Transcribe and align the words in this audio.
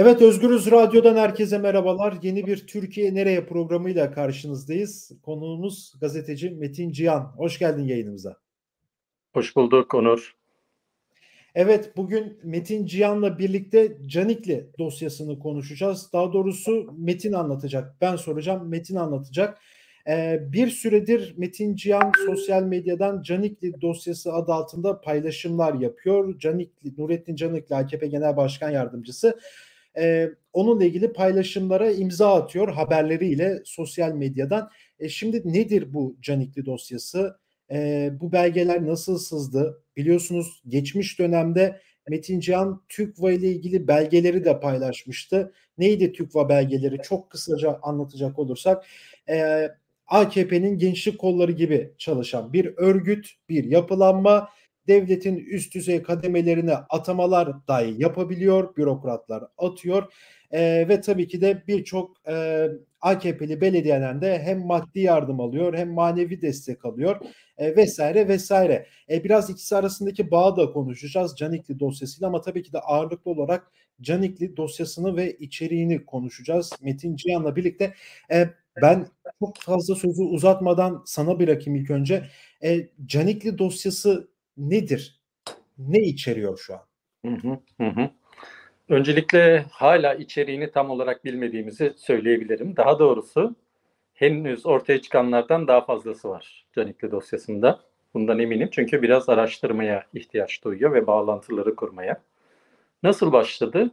Evet 0.00 0.22
Özgürüz 0.22 0.70
Radyo'dan 0.70 1.16
herkese 1.16 1.58
merhabalar. 1.58 2.14
Yeni 2.22 2.46
bir 2.46 2.66
Türkiye 2.66 3.14
Nereye 3.14 3.46
programıyla 3.46 4.10
karşınızdayız. 4.10 5.12
Konuğumuz 5.22 5.94
gazeteci 6.00 6.50
Metin 6.50 6.92
Cihan. 6.92 7.32
Hoş 7.36 7.58
geldin 7.58 7.82
yayınımıza. 7.82 8.36
Hoş 9.32 9.56
bulduk 9.56 9.94
Onur. 9.94 10.36
Evet 11.54 11.96
bugün 11.96 12.38
Metin 12.44 12.86
Cihan'la 12.86 13.38
birlikte 13.38 13.98
Canikli 14.06 14.70
dosyasını 14.78 15.38
konuşacağız. 15.38 16.12
Daha 16.12 16.32
doğrusu 16.32 16.94
Metin 16.98 17.32
anlatacak. 17.32 17.96
Ben 18.00 18.16
soracağım 18.16 18.68
Metin 18.68 18.96
anlatacak. 18.96 19.58
Ee, 20.08 20.40
bir 20.52 20.68
süredir 20.68 21.34
Metin 21.38 21.74
Cihan 21.74 22.12
sosyal 22.26 22.62
medyadan 22.62 23.22
Canikli 23.22 23.80
dosyası 23.80 24.32
adı 24.32 24.52
altında 24.52 25.00
paylaşımlar 25.00 25.74
yapıyor. 25.74 26.38
Canikli, 26.38 26.94
Nurettin 26.98 27.36
Canikli 27.36 27.74
AKP 27.74 28.06
Genel 28.06 28.36
Başkan 28.36 28.70
Yardımcısı 28.70 29.38
e, 29.96 30.28
onunla 30.52 30.84
ilgili 30.84 31.12
paylaşımlara 31.12 31.90
imza 31.90 32.34
atıyor 32.34 32.68
haberleriyle 32.68 33.62
sosyal 33.64 34.12
medyadan. 34.12 34.70
E, 34.98 35.08
şimdi 35.08 35.42
nedir 35.44 35.94
bu 35.94 36.16
Canikli 36.22 36.66
dosyası? 36.66 37.38
E, 37.70 38.10
bu 38.20 38.32
belgeler 38.32 38.86
nasıl 38.86 39.18
sızdı? 39.18 39.82
Biliyorsunuz 39.96 40.62
geçmiş 40.68 41.18
dönemde 41.18 41.80
Metin 42.08 42.40
Cihan 42.40 42.82
TÜKVA 42.88 43.32
ile 43.32 43.48
ilgili 43.48 43.88
belgeleri 43.88 44.44
de 44.44 44.60
paylaşmıştı. 44.60 45.52
Neydi 45.78 46.12
TÜKVA 46.12 46.48
belgeleri? 46.48 46.98
Çok 47.02 47.30
kısaca 47.30 47.78
anlatacak 47.82 48.38
olursak 48.38 48.86
e, 49.28 49.68
AKP'nin 50.06 50.78
gençlik 50.78 51.18
kolları 51.18 51.52
gibi 51.52 51.94
çalışan 51.98 52.52
bir 52.52 52.72
örgüt, 52.76 53.30
bir 53.48 53.64
yapılanma 53.64 54.48
devletin 54.88 55.36
üst 55.36 55.74
düzey 55.74 56.02
kademelerine 56.02 56.74
atamalar 56.74 57.68
dahi 57.68 57.94
yapabiliyor. 58.02 58.76
Bürokratlar 58.76 59.44
atıyor. 59.58 60.12
E, 60.52 60.88
ve 60.88 61.00
tabii 61.00 61.28
ki 61.28 61.40
de 61.40 61.62
birçok 61.68 62.28
e, 62.28 62.66
AKP'li 63.00 63.60
belediyeden 63.60 64.20
de 64.20 64.38
hem 64.38 64.66
maddi 64.66 65.00
yardım 65.00 65.40
alıyor 65.40 65.74
hem 65.74 65.92
manevi 65.92 66.42
destek 66.42 66.84
alıyor 66.84 67.20
e, 67.58 67.76
vesaire 67.76 68.28
vesaire. 68.28 68.86
E, 69.10 69.24
biraz 69.24 69.50
ikisi 69.50 69.76
arasındaki 69.76 70.30
bağı 70.30 70.56
da 70.56 70.72
konuşacağız 70.72 71.36
Canikli 71.36 71.80
dosyasıyla 71.80 72.28
ama 72.28 72.40
tabii 72.40 72.62
ki 72.62 72.72
de 72.72 72.78
ağırlıklı 72.78 73.30
olarak 73.30 73.72
Canikli 74.00 74.56
dosyasını 74.56 75.16
ve 75.16 75.32
içeriğini 75.32 76.06
konuşacağız. 76.06 76.72
Metin 76.82 77.16
Cihan'la 77.16 77.56
birlikte 77.56 77.94
e, 78.32 78.48
ben 78.82 79.06
çok 79.40 79.56
fazla 79.56 79.94
sözü 79.94 80.22
uzatmadan 80.22 81.02
sana 81.06 81.40
bırakayım 81.40 81.80
ilk 81.80 81.90
önce. 81.90 82.24
E, 82.62 82.88
Canikli 83.06 83.58
dosyası 83.58 84.28
nedir? 84.58 85.20
Ne 85.78 85.98
içeriyor 85.98 86.58
şu 86.58 86.74
an? 86.74 86.80
Hı 87.26 87.48
hı, 87.78 87.84
hı. 87.84 88.10
Öncelikle 88.88 89.64
hala 89.70 90.14
içeriğini 90.14 90.70
tam 90.70 90.90
olarak 90.90 91.24
bilmediğimizi 91.24 91.94
söyleyebilirim. 91.96 92.76
Daha 92.76 92.98
doğrusu 92.98 93.54
henüz 94.14 94.66
ortaya 94.66 95.02
çıkanlardan 95.02 95.68
daha 95.68 95.80
fazlası 95.80 96.28
var 96.28 96.66
Canikli 96.76 97.10
dosyasında. 97.10 97.80
Bundan 98.14 98.38
eminim 98.38 98.68
çünkü 98.72 99.02
biraz 99.02 99.28
araştırmaya 99.28 100.06
ihtiyaç 100.14 100.64
duyuyor 100.64 100.94
ve 100.94 101.06
bağlantıları 101.06 101.76
kurmaya. 101.76 102.22
Nasıl 103.02 103.32
başladı? 103.32 103.90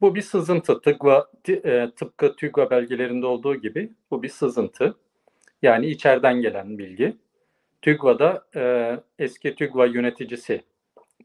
Bu 0.00 0.14
bir 0.14 0.22
sızıntı. 0.22 0.80
Tıgva, 0.80 1.30
e, 1.48 1.90
tıpkı 1.96 2.36
TÜGVA 2.36 2.70
belgelerinde 2.70 3.26
olduğu 3.26 3.54
gibi 3.54 3.92
bu 4.10 4.22
bir 4.22 4.28
sızıntı. 4.28 4.96
Yani 5.62 5.86
içeriden 5.86 6.40
gelen 6.42 6.78
bilgi. 6.78 7.16
TÜGVA'da 7.86 8.46
e, 8.56 8.62
eski 9.18 9.54
TÜGVA 9.54 9.86
yöneticisi 9.86 10.62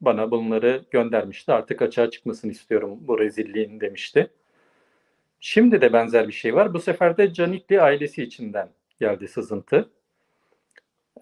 bana 0.01 0.31
bunları 0.31 0.85
göndermişti. 0.91 1.53
Artık 1.53 1.81
açığa 1.81 2.09
çıkmasını 2.09 2.51
istiyorum 2.51 2.97
bu 3.01 3.19
rezilliğin 3.19 3.79
demişti. 3.79 4.31
Şimdi 5.39 5.81
de 5.81 5.93
benzer 5.93 6.27
bir 6.27 6.33
şey 6.33 6.55
var. 6.55 6.73
Bu 6.73 6.79
sefer 6.79 7.17
de 7.17 7.33
Canikli 7.33 7.81
ailesi 7.81 8.23
içinden 8.23 8.69
geldi 8.99 9.27
sızıntı. 9.27 9.89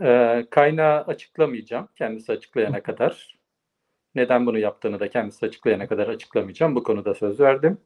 E, 0.02 0.46
kaynağı 0.50 1.02
açıklamayacağım 1.02 1.90
kendisi 1.96 2.32
açıklayana 2.32 2.84
kadar. 2.84 3.38
Neden 4.16 4.46
bunu 4.46 4.58
yaptığını 4.58 5.00
da 5.00 5.10
kendisi 5.10 5.46
açıklayana 5.46 5.88
kadar 5.88 6.08
açıklamayacağım. 6.08 6.76
Bu 6.76 6.84
konuda 6.84 7.14
söz 7.14 7.40
verdim. 7.40 7.78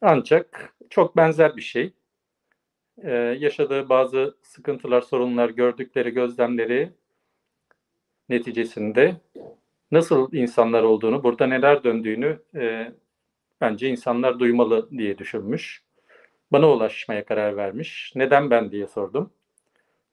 Ancak 0.00 0.74
çok 0.90 1.16
benzer 1.16 1.56
bir 1.56 1.62
şey 1.62 1.92
e, 2.98 3.10
yaşadığı 3.14 3.88
bazı 3.88 4.34
sıkıntılar, 4.42 5.00
sorunlar, 5.00 5.50
gördükleri 5.50 6.10
gözlemleri 6.10 6.90
neticesinde 8.28 9.16
nasıl 9.90 10.32
insanlar 10.32 10.82
olduğunu, 10.82 11.22
burada 11.22 11.46
neler 11.46 11.84
döndüğünü 11.84 12.38
e, 12.54 12.92
bence 13.60 13.88
insanlar 13.88 14.38
duymalı 14.38 14.90
diye 14.90 15.18
düşünmüş. 15.18 15.82
Bana 16.52 16.70
ulaşmaya 16.70 17.24
karar 17.24 17.56
vermiş. 17.56 18.12
Neden 18.16 18.50
ben 18.50 18.70
diye 18.70 18.86
sordum. 18.86 19.30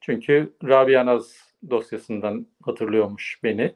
Çünkü 0.01 0.53
Rabia 0.63 1.05
Naz 1.05 1.53
dosyasından 1.69 2.47
hatırlıyormuş 2.63 3.39
beni. 3.43 3.75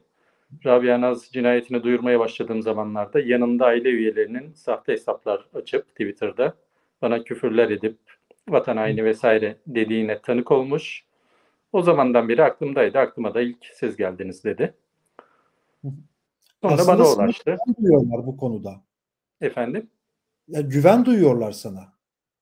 Rabia 0.64 1.00
Naz 1.00 1.28
cinayetini 1.32 1.82
duyurmaya 1.82 2.20
başladığım 2.20 2.62
zamanlarda 2.62 3.20
yanında 3.20 3.66
aile 3.66 3.88
üyelerinin 3.88 4.52
sahte 4.52 4.92
hesaplar 4.92 5.46
açıp 5.54 5.88
Twitter'da 5.88 6.54
bana 7.02 7.24
küfürler 7.24 7.70
edip 7.70 7.98
vatan 8.48 8.76
haini 8.76 9.04
vesaire 9.04 9.56
dediğine 9.66 10.22
tanık 10.22 10.52
olmuş. 10.52 11.04
O 11.72 11.82
zamandan 11.82 12.28
beri 12.28 12.42
aklımdaydı. 12.42 12.98
Aklıma 12.98 13.34
da 13.34 13.40
ilk 13.40 13.66
siz 13.74 13.96
geldiniz 13.96 14.44
dedi. 14.44 14.74
Sonra 16.62 16.74
Aslında 16.74 16.98
bana 16.98 17.08
ulaştı. 17.08 17.44
Güven 17.44 17.76
duyuyorlar 17.78 18.26
bu 18.26 18.36
konuda. 18.36 18.80
Efendim? 19.40 19.90
Ya 20.48 20.60
güven 20.60 21.04
duyuyorlar 21.04 21.52
sana. 21.52 21.92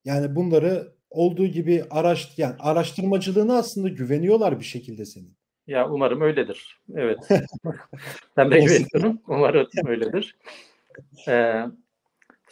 Yani 0.04 0.36
bunları 0.36 0.92
olduğu 1.10 1.46
gibi 1.46 1.84
araş 1.90 2.38
yani 2.38 2.54
araştırmacılığını 2.58 3.56
aslında 3.56 3.88
güveniyorlar 3.88 4.60
bir 4.60 4.64
şekilde 4.64 5.04
senin. 5.04 5.36
Ya 5.66 5.90
umarım 5.90 6.20
öyledir. 6.20 6.80
Evet. 6.94 7.18
ben 8.36 8.50
de 8.50 8.60
güveniyorum. 8.60 9.22
Umarım 9.28 9.66
öyledir. 9.86 10.36
Ee, 11.28 11.62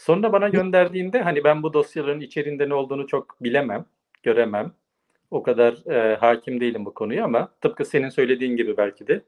Sonra 0.00 0.32
bana 0.32 0.48
gönderdiğinde 0.48 1.22
hani 1.22 1.44
ben 1.44 1.62
bu 1.62 1.72
dosyaların 1.72 2.20
içerisinde 2.20 2.68
ne 2.68 2.74
olduğunu 2.74 3.06
çok 3.06 3.36
bilemem, 3.42 3.84
göremem. 4.22 4.72
O 5.30 5.42
kadar 5.42 5.92
e, 5.92 6.16
hakim 6.16 6.60
değilim 6.60 6.84
bu 6.84 6.94
konuya 6.94 7.24
ama 7.24 7.48
tıpkı 7.60 7.84
senin 7.84 8.08
söylediğin 8.08 8.56
gibi 8.56 8.76
belki 8.76 9.06
de 9.06 9.22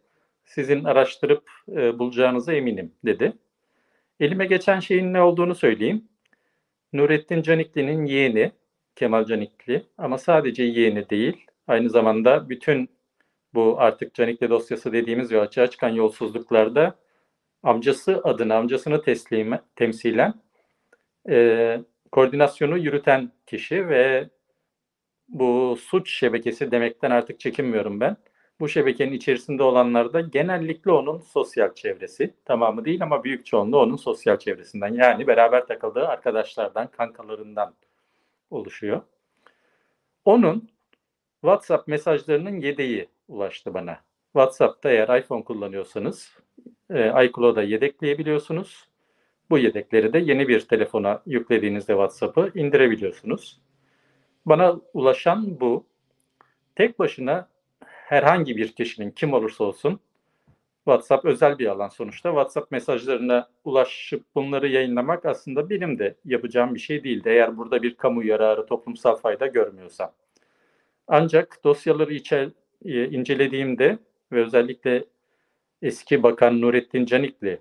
sizin 0.44 0.84
araştırıp 0.84 1.50
e, 1.68 1.98
bulacağınıza 1.98 2.52
eminim 2.52 2.92
dedi. 3.04 3.32
Elime 4.20 4.46
geçen 4.46 4.80
şeyin 4.80 5.12
ne 5.12 5.22
olduğunu 5.22 5.54
söyleyeyim. 5.54 6.08
Nurettin 6.92 7.42
Canikli'nin 7.42 8.04
yeğeni 8.04 8.52
Kemal 8.96 9.24
Canikli 9.24 9.82
ama 9.98 10.18
sadece 10.18 10.62
yeğeni 10.62 11.10
değil. 11.10 11.46
Aynı 11.68 11.90
zamanda 11.90 12.48
bütün 12.48 12.88
bu 13.54 13.76
artık 13.78 14.14
Canikli 14.14 14.50
dosyası 14.50 14.92
dediğimiz 14.92 15.32
ve 15.32 15.40
açığa 15.40 15.66
çıkan 15.66 15.88
yolsuzluklarda 15.88 16.94
amcası 17.62 18.20
adına, 18.24 18.56
amcasını 18.56 19.02
teslim, 19.02 19.58
temsilen 19.76 20.34
e, 21.28 21.80
koordinasyonu 22.12 22.78
yürüten 22.78 23.32
kişi 23.46 23.88
ve 23.88 24.28
bu 25.28 25.78
suç 25.80 26.10
şebekesi 26.14 26.70
demekten 26.70 27.10
artık 27.10 27.40
çekinmiyorum 27.40 28.00
ben. 28.00 28.16
Bu 28.60 28.68
şebekenin 28.68 29.12
içerisinde 29.12 29.62
olanlar 29.62 30.12
da 30.12 30.20
genellikle 30.20 30.90
onun 30.90 31.18
sosyal 31.18 31.74
çevresi. 31.74 32.34
Tamamı 32.44 32.84
değil 32.84 33.02
ama 33.02 33.24
büyük 33.24 33.46
çoğunluğu 33.46 33.78
onun 33.78 33.96
sosyal 33.96 34.38
çevresinden. 34.38 34.94
Yani 34.94 35.26
beraber 35.26 35.66
takıldığı 35.66 36.08
arkadaşlardan, 36.08 36.86
kankalarından 36.86 37.74
oluşuyor. 38.50 39.02
Onun 40.24 40.68
WhatsApp 41.40 41.88
mesajlarının 41.88 42.60
yedeği 42.60 43.08
ulaştı 43.28 43.74
bana. 43.74 44.00
WhatsApp'ta 44.32 44.90
eğer 44.90 45.18
iPhone 45.18 45.44
kullanıyorsanız 45.44 46.38
e, 46.90 47.26
iCloud'a 47.26 47.62
yedekleyebiliyorsunuz. 47.62 48.88
Bu 49.52 49.58
yedekleri 49.58 50.12
de 50.12 50.18
yeni 50.18 50.48
bir 50.48 50.60
telefona 50.60 51.22
yüklediğinizde 51.26 51.92
WhatsApp'ı 51.92 52.52
indirebiliyorsunuz. 52.54 53.60
Bana 54.46 54.80
ulaşan 54.94 55.60
bu. 55.60 55.86
Tek 56.76 56.98
başına 56.98 57.48
herhangi 57.84 58.56
bir 58.56 58.72
kişinin 58.72 59.10
kim 59.10 59.32
olursa 59.32 59.64
olsun 59.64 60.00
WhatsApp 60.84 61.24
özel 61.24 61.58
bir 61.58 61.66
alan 61.66 61.88
sonuçta. 61.88 62.28
WhatsApp 62.28 62.70
mesajlarına 62.72 63.48
ulaşıp 63.64 64.24
bunları 64.34 64.68
yayınlamak 64.68 65.26
aslında 65.26 65.70
benim 65.70 65.98
de 65.98 66.14
yapacağım 66.24 66.74
bir 66.74 66.80
şey 66.80 67.04
değildi. 67.04 67.28
Eğer 67.28 67.56
burada 67.56 67.82
bir 67.82 67.94
kamu 67.94 68.24
yararı, 68.24 68.66
toplumsal 68.66 69.16
fayda 69.16 69.46
görmüyorsam. 69.46 70.12
Ancak 71.08 71.64
dosyaları 71.64 72.14
içer, 72.14 72.48
e, 72.84 73.08
incelediğimde 73.08 73.98
ve 74.32 74.42
özellikle 74.44 75.04
eski 75.82 76.22
bakan 76.22 76.60
Nurettin 76.60 77.06
Canikli 77.06 77.60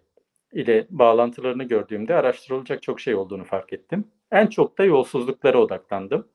ile 0.54 0.88
bağlantılarını 0.90 1.64
gördüğümde 1.64 2.16
araştırılacak 2.16 2.82
çok 2.82 3.00
şey 3.00 3.16
olduğunu 3.16 3.44
fark 3.44 3.74
ettim. 3.74 4.06
En 4.32 4.48
çok 4.48 4.78
da 4.78 4.84
yolsuzluklara 4.84 5.58
odaklandım. 5.58 6.28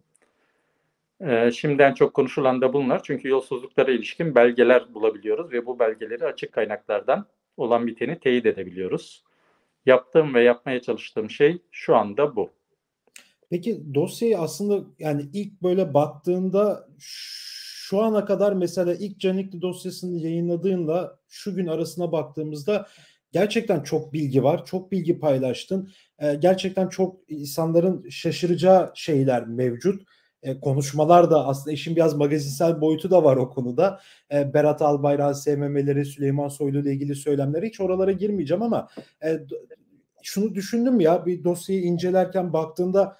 Ee, 1.20 1.50
şimdi 1.50 1.82
en 1.82 1.94
çok 1.94 2.14
konuşulan 2.14 2.60
da 2.60 2.72
bunlar. 2.72 3.02
Çünkü 3.02 3.28
yolsuzluklara 3.28 3.90
ilişkin 3.90 4.34
belgeler 4.34 4.94
bulabiliyoruz 4.94 5.52
ve 5.52 5.66
bu 5.66 5.78
belgeleri 5.78 6.24
açık 6.24 6.52
kaynaklardan 6.52 7.26
olan 7.56 7.86
biteni 7.86 8.20
teyit 8.20 8.46
edebiliyoruz. 8.46 9.24
Yaptığım 9.86 10.34
ve 10.34 10.42
yapmaya 10.42 10.82
çalıştığım 10.82 11.30
şey 11.30 11.58
şu 11.70 11.96
anda 11.96 12.36
bu. 12.36 12.50
Peki 13.50 13.94
dosyayı 13.94 14.38
aslında 14.38 14.84
yani 14.98 15.22
ilk 15.32 15.62
böyle 15.62 15.94
baktığında 15.94 16.88
şu 16.98 18.02
ana 18.02 18.24
kadar 18.24 18.52
mesela 18.52 18.94
ilk 18.94 19.20
Canikli 19.20 19.62
dosyasını 19.62 20.18
yayınladığınla 20.18 21.18
şu 21.28 21.54
gün 21.54 21.66
arasına 21.66 22.12
baktığımızda 22.12 22.86
gerçekten 23.36 23.82
çok 23.82 24.12
bilgi 24.12 24.42
var. 24.42 24.64
Çok 24.64 24.92
bilgi 24.92 25.18
paylaştın. 25.18 25.90
Ee, 26.18 26.34
gerçekten 26.34 26.88
çok 26.88 27.16
insanların 27.28 28.08
şaşıracağı 28.08 28.92
şeyler 28.94 29.46
mevcut. 29.46 30.02
Ee, 30.42 30.60
konuşmalar 30.60 31.30
da 31.30 31.46
aslında 31.46 31.72
işin 31.72 31.96
biraz 31.96 32.14
magazinsel 32.14 32.80
boyutu 32.80 33.10
da 33.10 33.24
var 33.24 33.36
o 33.36 33.50
konuda. 33.50 34.00
Ee, 34.32 34.54
Berat 34.54 34.82
Albayrak 34.82 35.36
sevmemeleri, 35.36 36.04
Süleyman 36.04 36.48
Soylu 36.48 36.78
ile 36.78 36.92
ilgili 36.92 37.14
söylemleri 37.14 37.66
hiç 37.66 37.80
oralara 37.80 38.12
girmeyeceğim 38.12 38.62
ama 38.62 38.88
e, 39.24 39.38
şunu 40.22 40.54
düşündüm 40.54 41.00
ya 41.00 41.26
bir 41.26 41.44
dosyayı 41.44 41.82
incelerken 41.82 42.52
baktığında 42.52 43.16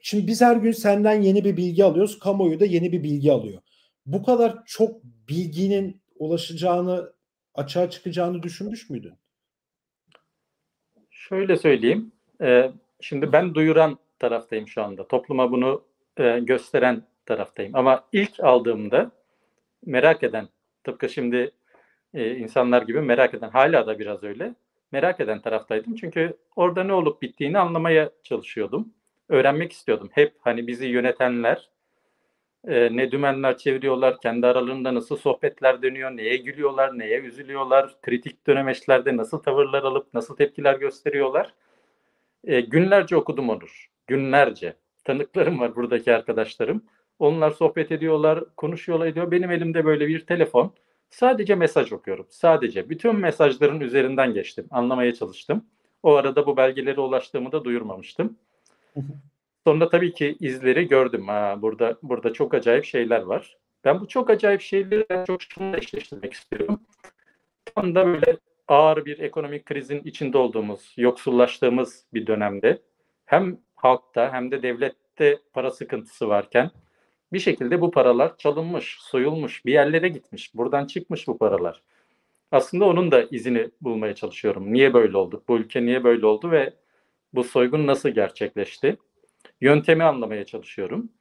Şimdi 0.00 0.26
biz 0.26 0.40
her 0.40 0.56
gün 0.56 0.72
senden 0.72 1.22
yeni 1.22 1.44
bir 1.44 1.56
bilgi 1.56 1.84
alıyoruz. 1.84 2.18
Kamuoyu 2.18 2.60
da 2.60 2.64
yeni 2.64 2.92
bir 2.92 3.02
bilgi 3.02 3.32
alıyor. 3.32 3.62
Bu 4.06 4.22
kadar 4.22 4.64
çok 4.66 5.04
bilginin 5.04 6.02
ulaşacağını, 6.18 7.15
açığa 7.56 7.90
çıkacağını 7.90 8.42
düşünmüş 8.42 8.90
müydün? 8.90 9.14
Şöyle 11.10 11.56
söyleyeyim. 11.56 12.12
E, 12.40 12.70
şimdi 13.00 13.32
ben 13.32 13.54
duyuran 13.54 13.98
taraftayım 14.18 14.68
şu 14.68 14.82
anda. 14.82 15.08
Topluma 15.08 15.50
bunu 15.50 15.84
e, 16.16 16.38
gösteren 16.38 17.02
taraftayım. 17.26 17.76
Ama 17.76 18.04
ilk 18.12 18.40
aldığımda 18.40 19.10
merak 19.86 20.22
eden, 20.22 20.48
tıpkı 20.84 21.08
şimdi 21.08 21.50
e, 22.14 22.36
insanlar 22.36 22.82
gibi 22.82 23.00
merak 23.00 23.34
eden, 23.34 23.50
hala 23.50 23.86
da 23.86 23.98
biraz 23.98 24.22
öyle, 24.22 24.54
merak 24.92 25.20
eden 25.20 25.40
taraftaydım. 25.40 25.94
Çünkü 25.94 26.36
orada 26.56 26.84
ne 26.84 26.92
olup 26.92 27.22
bittiğini 27.22 27.58
anlamaya 27.58 28.10
çalışıyordum 28.22 28.92
öğrenmek 29.28 29.72
istiyordum. 29.72 30.10
Hep 30.12 30.34
hani 30.40 30.66
bizi 30.66 30.86
yönetenler 30.86 31.68
e, 32.66 32.96
ne 32.96 33.10
dümenler 33.10 33.58
çeviriyorlar, 33.58 34.20
kendi 34.20 34.46
aralarında 34.46 34.94
nasıl 34.94 35.16
sohbetler 35.16 35.82
dönüyor, 35.82 36.10
neye 36.10 36.36
gülüyorlar, 36.36 36.98
neye 36.98 37.20
üzülüyorlar, 37.20 37.96
kritik 38.02 38.46
dönemeçlerde 38.46 39.16
nasıl 39.16 39.38
tavırlar 39.38 39.82
alıp 39.82 40.14
nasıl 40.14 40.36
tepkiler 40.36 40.74
gösteriyorlar. 40.74 41.54
E, 42.44 42.60
günlerce 42.60 43.16
okudum 43.16 43.50
Onur, 43.50 43.90
günlerce. 44.06 44.76
Tanıklarım 45.04 45.60
var 45.60 45.76
buradaki 45.76 46.14
arkadaşlarım. 46.14 46.82
Onlar 47.18 47.50
sohbet 47.50 47.92
ediyorlar, 47.92 48.44
konuşuyorlar 48.56 49.06
ediyor. 49.06 49.30
Benim 49.30 49.50
elimde 49.50 49.84
böyle 49.84 50.08
bir 50.08 50.26
telefon. 50.26 50.74
Sadece 51.10 51.54
mesaj 51.54 51.92
okuyorum. 51.92 52.26
Sadece. 52.30 52.90
Bütün 52.90 53.16
mesajların 53.16 53.80
üzerinden 53.80 54.34
geçtim. 54.34 54.66
Anlamaya 54.70 55.14
çalıştım. 55.14 55.64
O 56.02 56.14
arada 56.14 56.46
bu 56.46 56.56
belgelere 56.56 57.00
ulaştığımı 57.00 57.52
da 57.52 57.64
duyurmamıştım. 57.64 58.38
Sonra 59.66 59.88
tabii 59.88 60.12
ki 60.12 60.36
izleri 60.40 60.88
gördüm. 60.88 61.28
Ha, 61.28 61.56
burada 61.62 61.98
burada 62.02 62.32
çok 62.32 62.54
acayip 62.54 62.84
şeyler 62.84 63.20
var. 63.20 63.56
Ben 63.84 64.00
bu 64.00 64.08
çok 64.08 64.30
acayip 64.30 64.60
şeyleri 64.60 65.26
çok 65.26 65.42
şununla 65.42 65.76
eşleştirmek 65.76 66.32
istiyorum. 66.32 66.80
Tam 67.74 67.94
da 67.94 68.06
böyle 68.06 68.36
ağır 68.68 69.04
bir 69.04 69.18
ekonomik 69.18 69.66
krizin 69.66 70.00
içinde 70.04 70.38
olduğumuz, 70.38 70.94
yoksullaştığımız 70.96 72.06
bir 72.14 72.26
dönemde 72.26 72.82
hem 73.24 73.58
halkta 73.76 74.32
hem 74.32 74.50
de 74.50 74.62
devlette 74.62 75.38
para 75.52 75.70
sıkıntısı 75.70 76.28
varken 76.28 76.70
bir 77.32 77.38
şekilde 77.38 77.80
bu 77.80 77.90
paralar 77.90 78.36
çalınmış, 78.36 78.96
soyulmuş, 79.00 79.64
bir 79.66 79.72
yerlere 79.72 80.08
gitmiş. 80.08 80.54
Buradan 80.54 80.86
çıkmış 80.86 81.28
bu 81.28 81.38
paralar. 81.38 81.82
Aslında 82.52 82.84
onun 82.84 83.10
da 83.10 83.22
izini 83.22 83.70
bulmaya 83.80 84.14
çalışıyorum. 84.14 84.72
Niye 84.72 84.94
böyle 84.94 85.16
oldu? 85.16 85.44
Bu 85.48 85.58
ülke 85.58 85.86
niye 85.86 86.04
böyle 86.04 86.26
oldu 86.26 86.50
ve 86.50 86.72
bu 87.32 87.44
soygun 87.44 87.86
nasıl 87.86 88.08
gerçekleşti? 88.08 88.96
Yöntemi 89.60 90.04
anlamaya 90.04 90.44
çalışıyorum. 90.44 91.12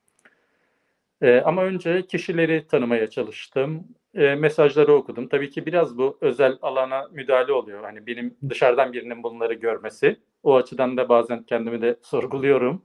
E, 1.22 1.42
ama 1.42 1.64
önce 1.64 2.08
kişileri 2.08 2.68
tanımaya 2.68 3.08
çalıştım. 3.10 3.88
E, 4.14 4.36
mesajları 4.36 4.94
okudum. 4.94 5.28
Tabii 5.28 5.50
ki 5.50 5.66
biraz 5.66 5.98
bu 5.98 6.18
özel 6.22 6.58
alana 6.62 7.08
müdahale 7.12 7.52
oluyor. 7.54 7.84
Hani 7.84 8.08
benim 8.08 8.38
dışarıdan 8.50 8.94
birinin 8.94 9.24
bunları 9.24 9.54
görmesi. 9.54 10.20
O 10.44 10.56
açıdan 10.56 10.98
da 10.98 11.10
bazen 11.10 11.44
kendimi 11.44 11.82
de 11.82 11.96
sorguluyorum. 12.02 12.82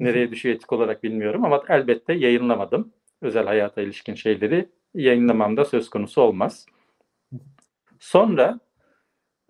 Nereye 0.00 0.30
düşüyor 0.30 0.54
etik 0.54 0.72
olarak 0.72 1.02
bilmiyorum 1.02 1.44
ama 1.44 1.62
elbette 1.68 2.12
yayınlamadım. 2.12 2.92
Özel 3.22 3.46
hayata 3.46 3.82
ilişkin 3.82 4.14
şeyleri 4.14 4.68
yayınlamam 4.94 5.56
da 5.56 5.64
söz 5.64 5.90
konusu 5.90 6.22
olmaz. 6.22 6.66
Sonra 7.98 8.60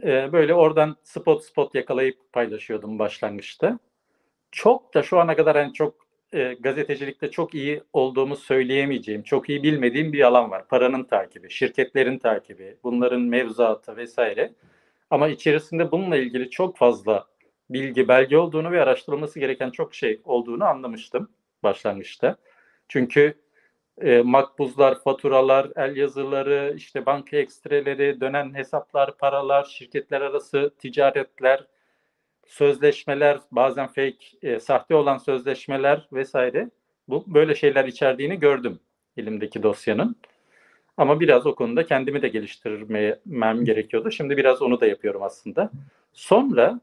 e, 0.02 0.32
böyle 0.32 0.54
oradan 0.54 0.96
spot 1.02 1.44
spot 1.44 1.74
yakalayıp 1.74 2.32
paylaşıyordum 2.32 2.98
başlangıçta. 2.98 3.78
Çok 4.52 4.94
da 4.94 5.02
şu 5.02 5.18
ana 5.20 5.36
kadar 5.36 5.56
hani 5.56 5.72
çok 5.72 5.94
e, 6.32 6.54
gazetecilikte 6.60 7.30
çok 7.30 7.54
iyi 7.54 7.82
olduğumu 7.92 8.36
söyleyemeyeceğim, 8.36 9.22
çok 9.22 9.48
iyi 9.48 9.62
bilmediğim 9.62 10.12
bir 10.12 10.20
alan 10.26 10.50
var. 10.50 10.68
Paranın 10.68 11.04
takibi, 11.04 11.50
şirketlerin 11.50 12.18
takibi, 12.18 12.76
bunların 12.84 13.20
mevzuatı 13.20 13.96
vesaire. 13.96 14.52
Ama 15.10 15.28
içerisinde 15.28 15.92
bununla 15.92 16.16
ilgili 16.16 16.50
çok 16.50 16.76
fazla 16.76 17.26
bilgi, 17.70 18.08
belge 18.08 18.38
olduğunu 18.38 18.70
ve 18.70 18.82
araştırılması 18.82 19.40
gereken 19.40 19.70
çok 19.70 19.94
şey 19.94 20.20
olduğunu 20.24 20.64
anlamıştım 20.64 21.30
başlangıçta. 21.62 22.36
Çünkü 22.88 23.34
e, 24.00 24.22
makbuzlar, 24.22 25.00
faturalar, 25.02 25.68
el 25.76 25.96
yazıları, 25.96 26.74
işte 26.76 27.06
banka 27.06 27.36
ekstreleri, 27.36 28.20
dönen 28.20 28.54
hesaplar, 28.54 29.16
paralar, 29.18 29.64
şirketler 29.64 30.20
arası 30.20 30.74
ticaretler, 30.78 31.66
sözleşmeler, 32.50 33.38
bazen 33.52 33.86
fake, 33.86 34.16
e, 34.42 34.60
sahte 34.60 34.94
olan 34.94 35.18
sözleşmeler 35.18 36.08
vesaire 36.12 36.70
bu 37.08 37.24
böyle 37.26 37.54
şeyler 37.54 37.84
içerdiğini 37.84 38.40
gördüm 38.40 38.80
elimdeki 39.16 39.62
dosyanın. 39.62 40.16
Ama 40.96 41.20
biraz 41.20 41.46
o 41.46 41.54
konuda 41.54 41.86
kendimi 41.86 42.22
de 42.22 42.28
geliştirmem 42.28 43.64
gerekiyordu. 43.64 44.10
Şimdi 44.10 44.36
biraz 44.36 44.62
onu 44.62 44.80
da 44.80 44.86
yapıyorum 44.86 45.22
aslında. 45.22 45.70
Sonra 46.12 46.80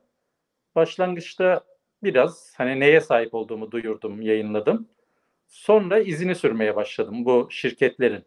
başlangıçta 0.75 1.61
biraz 2.03 2.53
hani 2.57 2.79
neye 2.79 3.01
sahip 3.01 3.33
olduğumu 3.33 3.71
duyurdum, 3.71 4.21
yayınladım. 4.21 4.87
Sonra 5.47 5.99
izini 5.99 6.35
sürmeye 6.35 6.75
başladım 6.75 7.25
bu 7.25 7.47
şirketlerin. 7.51 8.23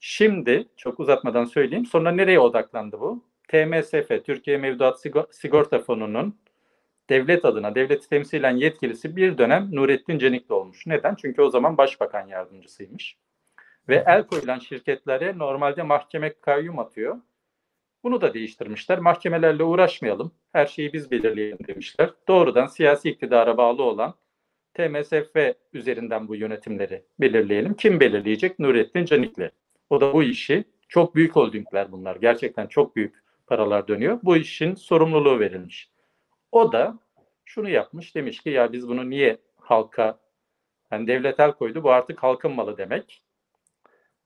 Şimdi 0.00 0.68
çok 0.76 1.00
uzatmadan 1.00 1.44
söyleyeyim. 1.44 1.86
Sonra 1.86 2.10
nereye 2.10 2.40
odaklandı 2.40 3.00
bu? 3.00 3.24
TMSF, 3.48 4.24
Türkiye 4.24 4.58
Mevduat 4.58 5.02
Sigorta 5.30 5.78
Fonu'nun 5.78 6.34
devlet 7.10 7.44
adına, 7.44 7.74
devleti 7.74 8.08
temsilen 8.08 8.56
yetkilisi 8.56 9.16
bir 9.16 9.38
dönem 9.38 9.68
Nurettin 9.72 10.18
Cenikli 10.18 10.52
olmuş. 10.52 10.86
Neden? 10.86 11.14
Çünkü 11.14 11.42
o 11.42 11.50
zaman 11.50 11.78
başbakan 11.78 12.26
yardımcısıymış. 12.26 13.16
Ve 13.88 14.04
el 14.06 14.26
koyulan 14.26 14.58
şirketlere 14.58 15.38
normalde 15.38 15.82
mahkeme 15.82 16.32
kayyum 16.40 16.78
atıyor. 16.78 17.18
Bunu 18.04 18.20
da 18.20 18.34
değiştirmişler. 18.34 18.98
Mahkemelerle 18.98 19.62
uğraşmayalım. 19.64 20.32
Her 20.52 20.66
şeyi 20.66 20.92
biz 20.92 21.10
belirleyelim 21.10 21.58
demişler. 21.68 22.10
Doğrudan 22.28 22.66
siyasi 22.66 23.10
iktidara 23.10 23.56
bağlı 23.56 23.82
olan 23.82 24.14
TMSF 24.74 25.36
üzerinden 25.72 26.28
bu 26.28 26.36
yönetimleri 26.36 27.04
belirleyelim. 27.20 27.74
Kim 27.74 28.00
belirleyecek? 28.00 28.58
Nurettin 28.58 29.04
Canikli. 29.04 29.50
O 29.90 30.00
da 30.00 30.12
bu 30.12 30.22
işi 30.22 30.64
çok 30.88 31.14
büyük 31.14 31.36
holdingler 31.36 31.92
bunlar. 31.92 32.16
Gerçekten 32.16 32.66
çok 32.66 32.96
büyük 32.96 33.14
paralar 33.46 33.88
dönüyor. 33.88 34.18
Bu 34.22 34.36
işin 34.36 34.74
sorumluluğu 34.74 35.40
verilmiş. 35.40 35.89
O 36.52 36.72
da 36.72 36.98
şunu 37.44 37.68
yapmış 37.68 38.14
demiş 38.14 38.40
ki 38.40 38.50
ya 38.50 38.72
biz 38.72 38.88
bunu 38.88 39.10
niye 39.10 39.38
halka 39.56 40.18
yani 40.90 41.06
devlet 41.06 41.40
el 41.40 41.52
koydu 41.52 41.84
bu 41.84 41.90
artık 41.90 42.22
halkın 42.22 42.52
malı 42.52 42.78
demek. 42.78 43.22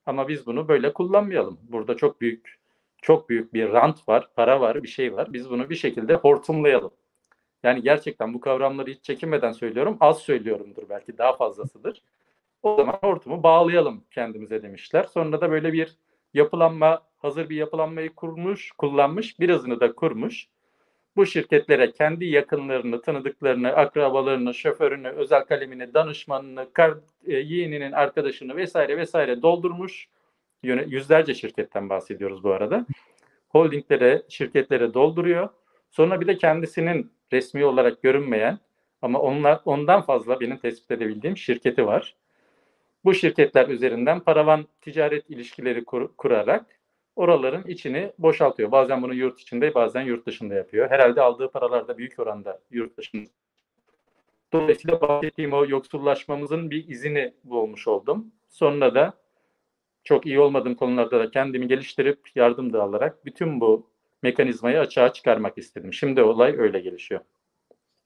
Ama 0.06 0.28
biz 0.28 0.46
bunu 0.46 0.68
böyle 0.68 0.92
kullanmayalım. 0.92 1.60
Burada 1.62 1.96
çok 1.96 2.20
büyük 2.20 2.58
çok 3.02 3.28
büyük 3.28 3.54
bir 3.54 3.72
rant 3.72 4.08
var, 4.08 4.28
para 4.36 4.60
var, 4.60 4.82
bir 4.82 4.88
şey 4.88 5.16
var. 5.16 5.32
Biz 5.32 5.50
bunu 5.50 5.70
bir 5.70 5.74
şekilde 5.74 6.14
hortumlayalım. 6.14 6.90
Yani 7.62 7.82
gerçekten 7.82 8.34
bu 8.34 8.40
kavramları 8.40 8.90
hiç 8.90 9.02
çekinmeden 9.04 9.52
söylüyorum. 9.52 9.96
Az 10.00 10.18
söylüyorumdur 10.18 10.88
belki 10.88 11.18
daha 11.18 11.36
fazlasıdır. 11.36 12.02
O 12.62 12.76
zaman 12.76 12.98
hortumu 13.02 13.42
bağlayalım 13.42 14.04
kendimize 14.10 14.62
demişler. 14.62 15.04
Sonra 15.04 15.40
da 15.40 15.50
böyle 15.50 15.72
bir 15.72 15.96
yapılanma, 16.34 17.02
hazır 17.18 17.48
bir 17.48 17.56
yapılanmayı 17.56 18.14
kurmuş, 18.14 18.72
kullanmış, 18.72 19.40
birazını 19.40 19.80
da 19.80 19.94
kurmuş. 19.94 20.48
Bu 21.16 21.26
şirketlere 21.26 21.92
kendi 21.92 22.25
yakınlarını, 22.25 23.02
tanıdıklarını, 23.02 23.68
akrabalarını, 23.68 24.54
şoförünü, 24.54 25.09
özel 25.09 25.44
kalemini, 25.44 25.94
danışmanını, 25.94 26.73
kar, 26.73 26.94
e, 27.26 27.33
yeğeninin 27.37 27.92
arkadaşını 27.92 28.56
vesaire 28.56 28.97
vesaire 28.97 29.42
doldurmuş. 29.42 30.09
Yüzlerce 30.62 31.35
şirketten 31.35 31.88
bahsediyoruz 31.88 32.44
bu 32.44 32.52
arada. 32.52 32.87
Holdinglere, 33.49 34.23
şirketlere 34.28 34.94
dolduruyor. 34.94 35.49
Sonra 35.90 36.21
bir 36.21 36.26
de 36.26 36.37
kendisinin 36.37 37.12
resmi 37.33 37.64
olarak 37.64 38.02
görünmeyen 38.02 38.59
ama 39.02 39.18
onlar 39.21 39.61
ondan 39.64 40.02
fazla 40.02 40.40
benim 40.40 40.59
tespit 40.59 40.90
edebildiğim 40.90 41.37
şirketi 41.37 41.87
var. 41.87 42.14
Bu 43.04 43.14
şirketler 43.14 43.68
üzerinden 43.68 44.21
paravan 44.21 44.66
ticaret 44.80 45.30
ilişkileri 45.30 45.85
kur, 45.85 46.16
kurarak 46.16 46.66
oraların 47.16 47.64
içini 47.66 48.12
boşaltıyor. 48.18 48.73
Bazen 48.73 49.02
bunu 49.02 49.14
yurt 49.14 49.40
içinde 49.40 49.75
bazen 49.75 50.02
yurt 50.02 50.26
dışında 50.26 50.54
yapıyor. 50.54 50.90
Herhalde 50.90 51.21
aldığı 51.21 51.50
paralar 51.50 51.88
da 51.88 51.99
büyük 51.99 52.18
oranda 52.18 52.61
yurt 52.71 52.97
dışında. 52.97 53.30
Dolayısıyla 54.52 55.00
bahsettiğim 55.00 55.52
o 55.52 55.66
yoksullaşmamızın 55.66 56.71
bir 56.71 56.88
izini 56.88 57.35
bulmuş 57.44 57.88
oldum. 57.88 58.33
Sonra 58.49 58.94
da 58.94 59.14
çok 60.04 60.26
iyi 60.26 60.40
olmadığım 60.40 60.75
konularda 60.75 61.21
da 61.21 61.30
kendimi 61.30 61.68
geliştirip 61.68 62.21
yardım 62.35 62.73
da 62.73 62.83
alarak 62.83 63.25
bütün 63.25 63.61
bu 63.61 63.90
mekanizmayı 64.23 64.80
açığa 64.80 65.12
çıkarmak 65.12 65.59
istedim. 65.59 65.92
Şimdi 65.92 66.23
olay 66.23 66.54
öyle 66.59 66.80
gelişiyor. 66.80 67.21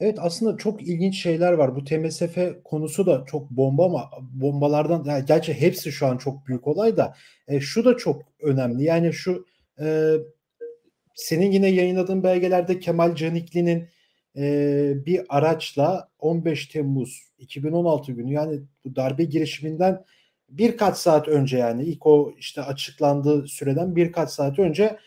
Evet 0.00 0.18
aslında 0.20 0.56
çok 0.56 0.82
ilginç 0.82 1.22
şeyler 1.22 1.52
var. 1.52 1.76
Bu 1.76 1.84
TMSF 1.84 2.38
konusu 2.64 3.06
da 3.06 3.24
çok 3.26 3.50
bomba 3.50 3.86
ama 3.86 4.10
bombalardan 4.20 5.04
yani 5.04 5.24
gerçi 5.26 5.54
hepsi 5.54 5.92
şu 5.92 6.06
an 6.06 6.16
çok 6.18 6.46
büyük 6.46 6.66
olay 6.66 6.96
da 6.96 7.14
e, 7.48 7.60
şu 7.60 7.84
da 7.84 7.96
çok 7.96 8.22
önemli. 8.42 8.84
Yani 8.84 9.12
şu 9.12 9.46
e, 9.80 10.14
senin 11.14 11.52
yine 11.52 11.68
yayınladığın 11.68 12.22
belgelerde 12.22 12.80
Kemal 12.80 13.14
Canikli'nin 13.14 13.88
e, 14.36 14.92
bir 15.06 15.20
araçla 15.28 16.08
15 16.18 16.66
Temmuz 16.66 17.22
2016 17.38 18.12
günü 18.12 18.32
yani 18.32 18.60
bu 18.84 18.96
darbe 18.96 19.24
girişiminden 19.24 20.04
birkaç 20.48 20.96
saat 20.96 21.28
önce 21.28 21.58
yani 21.58 21.84
ilk 21.84 22.06
o 22.06 22.34
işte 22.38 22.62
açıklandığı 22.62 23.48
süreden 23.48 23.96
birkaç 23.96 24.30
saat 24.30 24.58
önce 24.58 24.98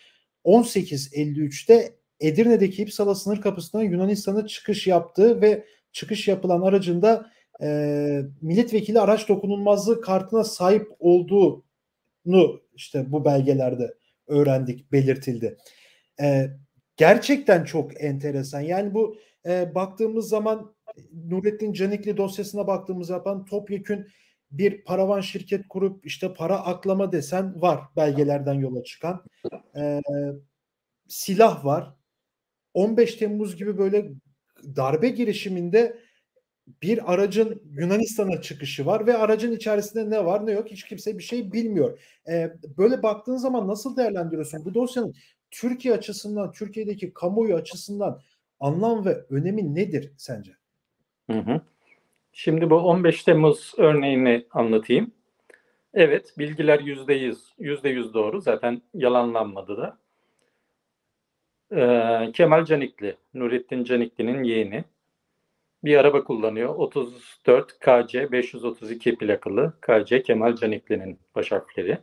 18.53'te 0.46 2.01
Edirne'deki 2.22 2.84
İpsala 2.84 3.16
sınır 3.16 3.42
kapısından 3.42 3.84
Yunanistan'a 3.84 4.48
çıkış 4.48 4.88
yaptığı 4.88 5.42
ve 5.42 5.66
çıkış 5.92 6.28
yapılan 6.28 6.62
aracında 6.62 7.32
e, 7.62 8.22
milletvekili 8.42 9.00
araç 9.00 9.30
dokunulmazlığı 9.30 10.02
kartına 10.02 10.44
sahip 10.44 10.88
olduğunu 11.00 12.62
işte 12.74 13.12
bu 13.12 13.26
belgelerde 13.26 13.94
öğrendik, 14.28 14.92
belirtildi. 14.92 15.58
E, 16.22 16.48
gerçekten 16.98 17.64
çok 17.64 18.04
enteresan. 18.04 18.62
Yani 18.62 18.94
bu 18.94 19.18
e, 19.46 19.76
baktığımız 19.76 20.30
zaman 20.30 20.76
Nurettin 21.14 21.74
Canikli 21.74 22.18
dosyasına 22.18 22.68
baktığımız 22.68 23.08
zaman 23.08 23.46
topyekün 23.46 24.08
bir 24.52 24.84
paravan 24.84 25.22
şirket 25.22 25.68
kurup 25.68 26.06
işte 26.06 26.34
para 26.34 26.66
aklama 26.66 27.12
desen 27.12 27.62
var 27.62 27.80
belgelerden 27.96 28.54
yola 28.54 28.84
çıkan. 28.84 29.26
E, 29.76 30.02
silah 31.08 31.66
var. 31.66 32.01
15 32.74 33.16
Temmuz 33.16 33.56
gibi 33.56 33.78
böyle 33.78 34.12
darbe 34.76 35.10
girişiminde 35.10 35.98
bir 36.82 37.14
aracın 37.14 37.62
Yunanistan'a 37.72 38.42
çıkışı 38.42 38.86
var 38.86 39.08
ve 39.08 39.18
aracın 39.18 39.52
içerisinde 39.52 40.10
ne 40.10 40.26
var 40.26 40.46
ne 40.46 40.52
yok 40.52 40.68
hiç 40.68 40.84
kimse 40.84 41.18
bir 41.18 41.24
şey 41.24 41.52
bilmiyor. 41.52 42.00
Ee, 42.30 42.52
böyle 42.78 43.04
baktığın 43.04 43.38
zaman 43.38 43.68
nasıl 43.68 43.98
değerlendiriyorsun? 43.98 44.66
Bu 44.66 44.74
dosyanın 44.74 45.14
Türkiye 45.52 45.94
açısından, 45.94 46.52
Türkiye'deki 46.52 47.14
kamuoyu 47.14 47.56
açısından 47.56 48.22
anlam 48.60 49.06
ve 49.06 49.26
önemi 49.30 49.76
nedir 49.76 50.12
sence? 50.18 50.52
Hı 51.32 51.40
hı. 51.40 51.62
Şimdi 52.34 52.70
bu 52.70 52.76
15 52.76 53.24
Temmuz 53.24 53.74
örneğini 53.78 54.46
anlatayım. 54.52 55.12
Evet, 55.94 56.34
bilgiler 56.38 56.80
yüzde 56.80 57.14
yüz, 57.14 57.54
yüzde 57.60 57.90
yüz 57.90 58.14
doğru. 58.14 58.42
Zaten 58.42 58.82
yalanlanmadı 58.94 59.78
da. 59.78 59.98
Ee, 61.76 62.32
Kemal 62.34 62.66
Canikli, 62.66 63.18
Nurettin 63.34 63.84
Canikli'nin 63.84 64.44
yeğeni. 64.44 64.84
Bir 65.84 65.98
araba 65.98 66.24
kullanıyor. 66.24 66.76
34 66.76 67.80
KC 67.80 68.32
532 68.32 69.16
plakalı 69.16 69.74
KC 69.82 70.24
Kemal 70.24 70.56
Canikli'nin 70.56 71.20
baş 71.36 71.52
harfleri. 71.52 71.98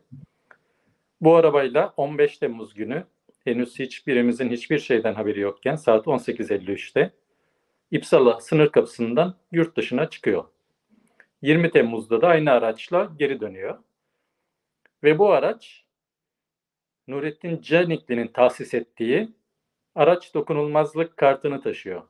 Bu 1.20 1.37
arabayla 1.37 1.94
15 1.96 2.38
Temmuz 2.38 2.75
günü 2.75 3.04
henüz 3.44 3.78
hiçbirimizin 3.78 4.50
hiçbir 4.50 4.78
şeyden 4.78 5.14
haberi 5.14 5.40
yokken 5.40 5.76
saat 5.76 6.06
18.53'te 6.06 7.10
İpsala 7.90 8.40
sınır 8.40 8.68
kapısından 8.72 9.34
yurt 9.52 9.76
dışına 9.76 10.10
çıkıyor. 10.10 10.44
20 11.42 11.70
Temmuz'da 11.70 12.22
da 12.22 12.28
aynı 12.28 12.50
araçla 12.50 13.12
geri 13.18 13.40
dönüyor. 13.40 13.78
Ve 15.02 15.18
bu 15.18 15.32
araç 15.32 15.84
Nurettin 17.08 17.60
Canikli'nin 17.60 18.28
tahsis 18.28 18.75
ettiği 18.75 19.38
araç 19.99 20.35
dokunulmazlık 20.35 21.17
kartını 21.17 21.62
taşıyor. 21.62 22.02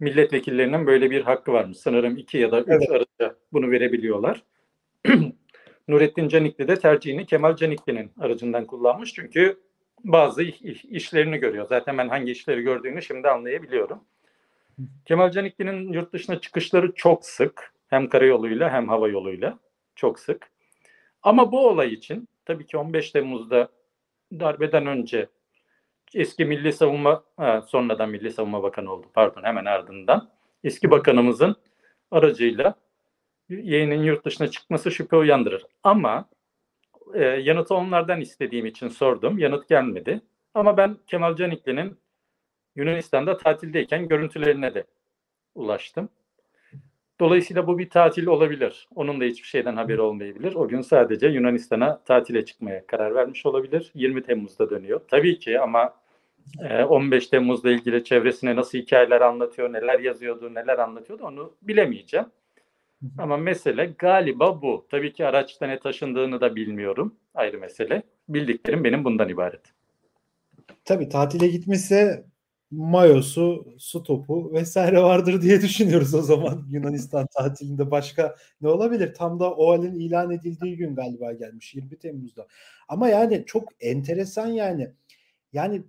Milletvekillerinin 0.00 0.86
böyle 0.86 1.10
bir 1.10 1.22
hakkı 1.22 1.52
varmış. 1.52 1.78
Sanırım 1.78 2.16
iki 2.16 2.38
ya 2.38 2.52
da 2.52 2.60
üç 2.60 2.68
evet. 2.68 2.90
aracı 2.90 3.36
bunu 3.52 3.70
verebiliyorlar. 3.70 4.42
Nurettin 5.88 6.28
Canikli 6.28 6.68
de 6.68 6.76
tercihini 6.76 7.26
Kemal 7.26 7.56
Canikli'nin 7.56 8.12
aracından 8.20 8.64
kullanmış. 8.66 9.14
Çünkü 9.14 9.60
bazı 10.04 10.42
işlerini 10.42 11.38
görüyor. 11.38 11.66
Zaten 11.68 11.98
ben 11.98 12.08
hangi 12.08 12.32
işleri 12.32 12.62
gördüğünü 12.62 13.02
şimdi 13.02 13.28
anlayabiliyorum. 13.28 14.04
Kemal 15.04 15.30
Canikli'nin 15.30 15.92
yurt 15.92 16.12
dışına 16.12 16.40
çıkışları 16.40 16.92
çok 16.94 17.26
sık. 17.26 17.72
Hem 17.88 18.08
karayoluyla 18.08 18.72
hem 18.72 18.88
hava 18.88 19.08
yoluyla 19.08 19.58
çok 19.96 20.18
sık. 20.18 20.50
Ama 21.22 21.52
bu 21.52 21.68
olay 21.68 21.92
için 21.92 22.28
tabii 22.44 22.66
ki 22.66 22.76
15 22.76 23.10
Temmuz'da 23.10 23.68
darbeden 24.32 24.86
önce 24.86 25.28
eski 26.14 26.44
Milli 26.44 26.72
Savunma 26.72 27.24
ha, 27.36 27.62
sonradan 27.62 28.10
Milli 28.10 28.30
Savunma 28.30 28.62
Bakanı 28.62 28.92
oldu 28.92 29.06
pardon 29.14 29.42
hemen 29.42 29.64
ardından 29.64 30.30
eski 30.64 30.90
bakanımızın 30.90 31.56
aracıyla 32.10 32.74
yeğenin 33.48 34.02
yurt 34.02 34.24
dışına 34.24 34.48
çıkması 34.48 34.90
şüphe 34.90 35.16
uyandırır. 35.16 35.62
Ama 35.82 36.28
e, 37.14 37.24
yanıtı 37.24 37.74
onlardan 37.74 38.20
istediğim 38.20 38.66
için 38.66 38.88
sordum. 38.88 39.38
Yanıt 39.38 39.68
gelmedi. 39.68 40.20
Ama 40.54 40.76
ben 40.76 40.96
Kemal 41.06 41.36
Canikli'nin 41.36 41.98
Yunanistan'da 42.76 43.36
tatildeyken 43.36 44.08
görüntülerine 44.08 44.74
de 44.74 44.84
ulaştım. 45.54 46.08
Dolayısıyla 47.20 47.66
bu 47.66 47.78
bir 47.78 47.90
tatil 47.90 48.26
olabilir. 48.26 48.88
Onun 48.94 49.20
da 49.20 49.24
hiçbir 49.24 49.48
şeyden 49.48 49.76
haberi 49.76 50.00
olmayabilir. 50.00 50.54
O 50.54 50.68
gün 50.68 50.80
sadece 50.80 51.28
Yunanistan'a 51.28 52.02
tatile 52.04 52.44
çıkmaya 52.44 52.86
karar 52.86 53.14
vermiş 53.14 53.46
olabilir. 53.46 53.90
20 53.94 54.22
Temmuz'da 54.22 54.70
dönüyor. 54.70 55.00
Tabii 55.08 55.38
ki 55.38 55.60
ama 55.60 55.94
15 56.88 57.26
Temmuz'la 57.26 57.70
ilgili 57.70 58.04
çevresine 58.04 58.56
nasıl 58.56 58.78
hikayeler 58.78 59.20
anlatıyor, 59.20 59.72
neler 59.72 60.00
yazıyordu, 60.00 60.54
neler 60.54 60.78
anlatıyordu 60.78 61.24
onu 61.24 61.54
bilemeyeceğim. 61.62 62.26
Ama 63.18 63.36
mesele 63.36 63.94
galiba 63.98 64.62
bu. 64.62 64.86
Tabii 64.90 65.12
ki 65.12 65.26
araçta 65.26 65.66
ne 65.66 65.78
taşındığını 65.78 66.40
da 66.40 66.56
bilmiyorum. 66.56 67.14
Ayrı 67.34 67.58
mesele. 67.58 68.02
Bildiklerim 68.28 68.84
benim 68.84 69.04
bundan 69.04 69.28
ibaret. 69.28 69.62
Tabii 70.84 71.08
tatile 71.08 71.48
gitmişse 71.48 72.24
mayosu, 72.70 73.66
su 73.78 74.02
topu 74.02 74.52
vesaire 74.52 75.02
vardır 75.02 75.42
diye 75.42 75.62
düşünüyoruz 75.62 76.14
o 76.14 76.22
zaman 76.22 76.64
Yunanistan 76.70 77.26
tatilinde 77.36 77.90
başka 77.90 78.36
ne 78.60 78.68
olabilir? 78.68 79.14
Tam 79.14 79.40
da 79.40 79.54
o 79.54 79.72
halin 79.72 79.94
ilan 79.94 80.30
edildiği 80.30 80.76
gün 80.76 80.94
galiba 80.94 81.32
gelmiş 81.32 81.74
20 81.74 81.96
Temmuz'da. 81.98 82.46
Ama 82.88 83.08
yani 83.08 83.44
çok 83.46 83.68
enteresan 83.80 84.46
yani. 84.46 84.90
Yani 85.52 85.82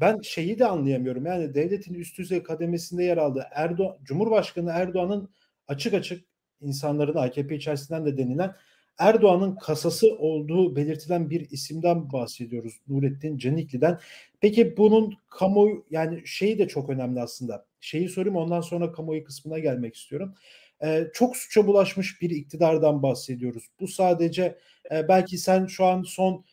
ben 0.00 0.20
şeyi 0.20 0.58
de 0.58 0.66
anlayamıyorum. 0.66 1.26
Yani 1.26 1.54
devletin 1.54 1.94
üst 1.94 2.18
düzey 2.18 2.42
kademesinde 2.42 3.04
yer 3.04 3.16
aldığı 3.16 3.46
Erdoğan, 3.50 3.96
Cumhurbaşkanı 4.02 4.70
Erdoğan'ın 4.70 5.28
açık 5.68 5.94
açık 5.94 6.24
insanların 6.60 7.14
AKP 7.16 7.56
içerisinden 7.56 8.06
de 8.06 8.16
denilen 8.16 8.54
Erdoğan'ın 8.98 9.56
kasası 9.56 10.16
olduğu 10.18 10.76
belirtilen 10.76 11.30
bir 11.30 11.50
isimden 11.50 12.12
bahsediyoruz. 12.12 12.80
Nurettin 12.88 13.38
Canikli'den. 13.38 13.98
Peki 14.40 14.76
bunun 14.76 15.14
kamu 15.30 15.84
yani 15.90 16.22
şeyi 16.26 16.58
de 16.58 16.68
çok 16.68 16.90
önemli 16.90 17.20
aslında. 17.20 17.66
Şeyi 17.80 18.08
sorayım 18.08 18.36
ondan 18.36 18.60
sonra 18.60 18.92
kamuoyu 18.92 19.24
kısmına 19.24 19.58
gelmek 19.58 19.96
istiyorum. 19.96 20.34
Ee, 20.82 21.06
çok 21.12 21.36
suça 21.36 21.66
bulaşmış 21.66 22.22
bir 22.22 22.30
iktidardan 22.30 23.02
bahsediyoruz. 23.02 23.64
Bu 23.80 23.88
sadece 23.88 24.58
e, 24.92 25.08
belki 25.08 25.38
sen 25.38 25.66
şu 25.66 25.84
an 25.84 26.02
son 26.02 26.44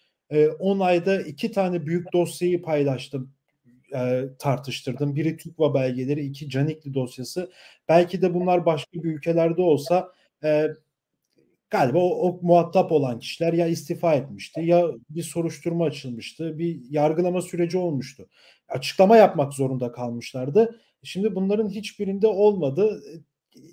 10 0.60 0.80
e, 0.80 0.84
ayda 0.84 1.22
iki 1.22 1.52
tane 1.52 1.86
büyük 1.86 2.14
dosyayı 2.14 2.62
paylaştım 2.62 3.34
e, 3.96 4.24
tartıştırdım. 4.40 5.16
Biri 5.16 5.38
TÜKVA 5.38 5.74
belgeleri, 5.74 6.26
iki 6.26 6.50
Canikli 6.50 6.94
dosyası. 6.94 7.52
Belki 7.90 8.22
de 8.22 8.34
bunlar 8.34 8.66
başka 8.66 9.04
bir 9.04 9.16
ülkelerde 9.16 9.62
olsa 9.62 10.12
e, 10.44 10.68
galiba 11.70 12.00
o, 12.00 12.28
o 12.28 12.40
muhatap 12.42 12.92
olan 12.92 13.20
kişiler 13.20 13.54
ya 13.54 13.68
istifa 13.68 14.14
etmişti 14.14 14.62
ya 14.62 14.88
bir 15.10 15.24
soruşturma 15.24 15.86
açılmıştı, 15.86 16.60
bir 16.60 16.82
yargılama 16.90 17.42
süreci 17.42 17.78
olmuştu. 17.78 18.30
Açıklama 18.70 19.18
yapmak 19.18 19.54
zorunda 19.54 19.92
kalmışlardı. 19.92 20.82
Şimdi 21.04 21.36
bunların 21.36 21.70
hiçbirinde 21.70 22.28
olmadı. 22.28 23.04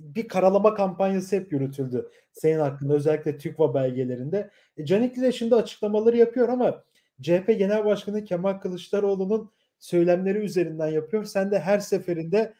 Bir 0.00 0.28
karalama 0.28 0.74
kampanyası 0.74 1.36
hep 1.36 1.52
yürütüldü 1.52 2.10
senin 2.32 2.58
hakkında 2.58 2.94
özellikle 2.94 3.38
TÜKVA 3.38 3.74
belgelerinde. 3.74 4.50
E, 4.76 4.84
Canikli 4.84 5.22
de 5.22 5.32
şimdi 5.32 5.54
açıklamaları 5.54 6.16
yapıyor 6.16 6.48
ama 6.48 6.84
CHP 7.22 7.46
Genel 7.58 7.84
Başkanı 7.84 8.24
Kemal 8.24 8.52
Kılıçdaroğlu'nun 8.52 9.50
söylemleri 9.78 10.38
üzerinden 10.38 10.88
yapıyor. 10.88 11.24
Sen 11.24 11.50
de 11.50 11.58
her 11.58 11.78
seferinde 11.78 12.54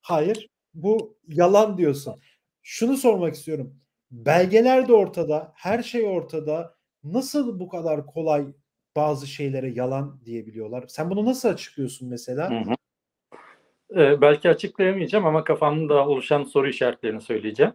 hayır 0.00 0.48
bu 0.74 1.16
yalan 1.28 1.78
diyorsun. 1.78 2.14
Şunu 2.62 2.96
sormak 2.96 3.34
istiyorum. 3.34 3.76
Belgeler 4.10 4.88
de 4.88 4.92
ortada, 4.92 5.52
her 5.54 5.82
şey 5.82 6.06
ortada. 6.06 6.74
Nasıl 7.04 7.60
bu 7.60 7.68
kadar 7.68 8.06
kolay 8.06 8.46
bazı 8.96 9.26
şeylere 9.26 9.70
yalan 9.70 10.20
diyebiliyorlar. 10.24 10.84
Sen 10.88 11.10
bunu 11.10 11.24
nasıl 11.24 11.48
açıklıyorsun 11.48 12.08
mesela? 12.08 12.50
Hı 12.50 12.70
hı. 12.70 12.74
Ee, 13.90 14.20
belki 14.20 14.48
açıklayamayacağım 14.48 15.26
ama 15.26 15.44
kafamda 15.44 16.08
oluşan 16.08 16.44
soru 16.44 16.68
işaretlerini 16.68 17.20
söyleyeceğim. 17.20 17.72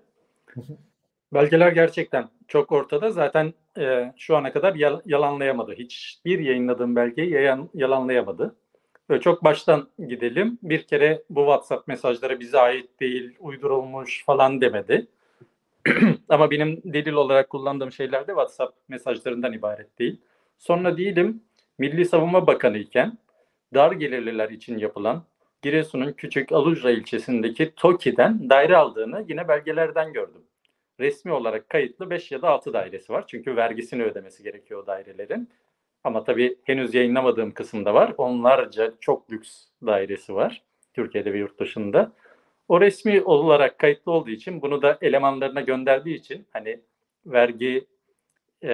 Belgeler 1.33 1.71
gerçekten 1.71 2.29
çok 2.47 2.71
ortada. 2.71 3.11
Zaten 3.11 3.53
e, 3.77 4.13
şu 4.17 4.37
ana 4.37 4.53
kadar 4.53 4.75
yal- 4.75 5.01
yalanlayamadı. 5.05 5.73
Hiçbir 5.73 6.39
yayınladığım 6.39 6.95
belgeyi 6.95 7.31
yayan, 7.31 7.69
yalanlayamadı. 7.73 8.55
Böyle 9.09 9.21
çok 9.21 9.43
baştan 9.43 9.89
gidelim. 10.07 10.59
Bir 10.63 10.83
kere 10.83 11.23
bu 11.29 11.41
WhatsApp 11.41 11.87
mesajları 11.87 12.39
bize 12.39 12.59
ait 12.59 12.99
değil, 12.99 13.35
uydurulmuş 13.39 14.25
falan 14.25 14.61
demedi. 14.61 15.07
Ama 16.29 16.51
benim 16.51 16.81
delil 16.85 17.13
olarak 17.13 17.49
kullandığım 17.49 17.91
şeyler 17.91 18.21
de 18.21 18.31
WhatsApp 18.31 18.75
mesajlarından 18.87 19.53
ibaret 19.53 19.99
değil. 19.99 20.21
Sonra 20.57 20.97
diyelim 20.97 21.43
Milli 21.77 22.05
Savunma 22.05 22.47
Bakanı 22.47 22.77
iken 22.77 23.17
dar 23.73 23.91
gelirliler 23.91 24.49
için 24.49 24.77
yapılan 24.77 25.23
Giresun'un 25.61 26.13
küçük 26.13 26.51
Alucra 26.51 26.91
ilçesindeki 26.91 27.75
TOKİ'den 27.75 28.49
daire 28.49 28.77
aldığını 28.77 29.25
yine 29.27 29.47
belgelerden 29.47 30.13
gördüm. 30.13 30.41
Resmi 30.99 31.31
olarak 31.31 31.69
kayıtlı 31.69 32.09
5 32.09 32.31
ya 32.31 32.41
da 32.41 32.49
6 32.49 32.73
dairesi 32.73 33.13
var. 33.13 33.23
Çünkü 33.27 33.55
vergisini 33.55 34.03
ödemesi 34.03 34.43
gerekiyor 34.43 34.83
o 34.83 34.87
dairelerin. 34.87 35.49
Ama 36.03 36.23
tabii 36.23 36.57
henüz 36.63 36.93
yayınlamadığım 36.93 37.51
kısımda 37.51 37.93
var. 37.93 38.13
Onlarca 38.17 38.93
çok 38.99 39.31
lüks 39.31 39.65
dairesi 39.85 40.35
var. 40.35 40.63
Türkiye'de 40.93 41.33
ve 41.33 41.37
yurt 41.37 41.59
dışında. 41.59 42.11
O 42.67 42.81
resmi 42.81 43.21
olarak 43.21 43.79
kayıtlı 43.79 44.11
olduğu 44.11 44.29
için 44.29 44.61
bunu 44.61 44.81
da 44.81 44.97
elemanlarına 45.01 45.61
gönderdiği 45.61 46.15
için 46.15 46.47
hani 46.53 46.79
vergi 47.25 47.85
e, 48.63 48.69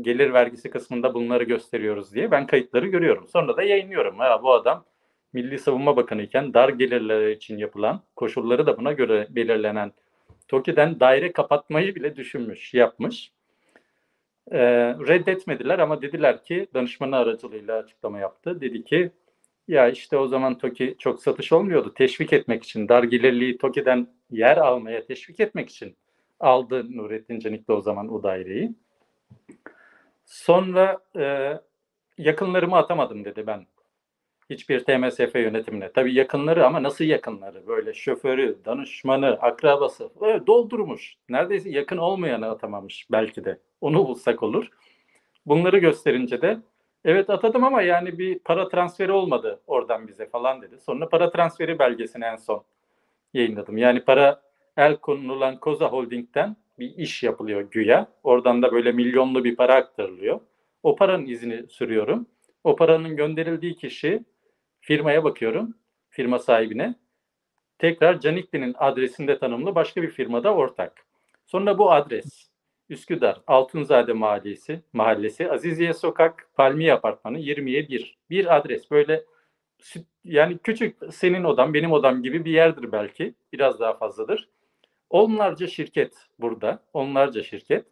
gelir 0.00 0.32
vergisi 0.32 0.70
kısmında 0.70 1.14
bunları 1.14 1.44
gösteriyoruz 1.44 2.14
diye 2.14 2.30
ben 2.30 2.46
kayıtları 2.46 2.86
görüyorum. 2.86 3.26
Sonra 3.28 3.56
da 3.56 3.62
yayınlıyorum. 3.62 4.18
Ha, 4.18 4.42
bu 4.42 4.52
adam 4.52 4.84
Milli 5.32 5.58
Savunma 5.58 5.96
Bakanı 5.96 6.22
iken 6.22 6.54
dar 6.54 6.68
gelirler 6.68 7.28
için 7.28 7.58
yapılan 7.58 8.02
koşulları 8.16 8.66
da 8.66 8.78
buna 8.78 8.92
göre 8.92 9.26
belirlenen 9.30 9.92
TOKİ'den 10.48 11.00
daire 11.00 11.32
kapatmayı 11.32 11.94
bile 11.94 12.16
düşünmüş, 12.16 12.74
yapmış. 12.74 13.32
E, 14.50 14.58
reddetmediler 15.08 15.78
ama 15.78 16.02
dediler 16.02 16.44
ki 16.44 16.66
danışmanı 16.74 17.16
aracılığıyla 17.16 17.78
açıklama 17.78 18.18
yaptı. 18.18 18.60
Dedi 18.60 18.84
ki 18.84 19.10
ya 19.68 19.88
işte 19.88 20.16
o 20.16 20.26
zaman 20.26 20.58
TOKİ 20.58 20.96
çok 20.98 21.22
satış 21.22 21.52
olmuyordu. 21.52 21.94
Teşvik 21.94 22.32
etmek 22.32 22.64
için, 22.64 22.88
dar 22.88 23.02
gelirliği 23.02 23.58
TOKİ'den 23.58 24.08
yer 24.30 24.56
almaya 24.56 25.06
teşvik 25.06 25.40
etmek 25.40 25.70
için 25.70 25.96
aldı 26.40 26.96
Nurettin 26.96 27.38
Canikli 27.38 27.72
o 27.72 27.80
zaman 27.80 28.12
o 28.12 28.22
daireyi. 28.22 28.74
Sonra 30.24 30.98
e, 31.18 31.54
yakınlarımı 32.18 32.76
atamadım 32.76 33.24
dedi 33.24 33.46
ben 33.46 33.66
hiçbir 34.50 34.84
TMSF 34.84 35.34
yönetimine. 35.34 35.92
Tabii 35.92 36.14
yakınları 36.14 36.66
ama 36.66 36.82
nasıl 36.82 37.04
yakınları? 37.04 37.66
Böyle 37.66 37.94
şoförü, 37.94 38.58
danışmanı, 38.64 39.26
akrabası 39.26 40.10
böyle 40.20 40.46
doldurmuş. 40.46 41.16
Neredeyse 41.28 41.70
yakın 41.70 41.96
olmayanı 41.96 42.50
atamamış 42.50 43.06
belki 43.10 43.44
de. 43.44 43.58
Onu 43.80 44.08
bulsak 44.08 44.42
olur. 44.42 44.68
Bunları 45.46 45.78
gösterince 45.78 46.42
de 46.42 46.58
evet 47.04 47.30
atadım 47.30 47.64
ama 47.64 47.82
yani 47.82 48.18
bir 48.18 48.38
para 48.38 48.68
transferi 48.68 49.12
olmadı 49.12 49.60
oradan 49.66 50.08
bize 50.08 50.26
falan 50.26 50.62
dedi. 50.62 50.78
Sonra 50.80 51.08
para 51.08 51.30
transferi 51.30 51.78
belgesini 51.78 52.24
en 52.24 52.36
son 52.36 52.64
yayınladım. 53.34 53.78
Yani 53.78 54.04
para 54.04 54.42
el 54.76 54.96
konulan 54.96 55.60
Koza 55.60 55.88
Holding'den 55.88 56.56
bir 56.78 56.94
iş 56.96 57.22
yapılıyor 57.22 57.60
güya. 57.70 58.06
Oradan 58.22 58.62
da 58.62 58.72
böyle 58.72 58.92
milyonlu 58.92 59.44
bir 59.44 59.56
para 59.56 59.74
aktarılıyor. 59.74 60.40
O 60.82 60.96
paranın 60.96 61.26
izini 61.26 61.68
sürüyorum. 61.68 62.26
O 62.64 62.76
paranın 62.76 63.16
gönderildiği 63.16 63.76
kişi 63.76 64.24
firmaya 64.86 65.24
bakıyorum. 65.24 65.74
Firma 66.08 66.38
sahibine. 66.38 66.94
Tekrar 67.78 68.20
Canikli'nin 68.20 68.74
adresinde 68.78 69.38
tanımlı 69.38 69.74
başka 69.74 70.02
bir 70.02 70.10
firmada 70.10 70.54
ortak. 70.54 71.06
Sonra 71.46 71.78
bu 71.78 71.92
adres 71.92 72.50
Üsküdar 72.88 73.40
Altunzade 73.46 74.12
Mahallesi, 74.12 74.82
Mahallesi 74.92 75.50
Aziziye 75.50 75.92
Sokak 75.94 76.48
Palmiye 76.54 76.92
Apartmanı 76.92 77.38
20'ye 77.38 77.88
1. 77.88 78.18
Bir 78.30 78.56
adres 78.56 78.90
böyle 78.90 79.24
yani 80.24 80.58
küçük 80.58 80.96
senin 81.10 81.44
odam 81.44 81.74
benim 81.74 81.92
odam 81.92 82.22
gibi 82.22 82.44
bir 82.44 82.52
yerdir 82.52 82.92
belki. 82.92 83.34
Biraz 83.52 83.80
daha 83.80 83.96
fazladır. 83.96 84.48
Onlarca 85.10 85.66
şirket 85.66 86.14
burada. 86.38 86.82
Onlarca 86.92 87.42
şirket. 87.42 87.86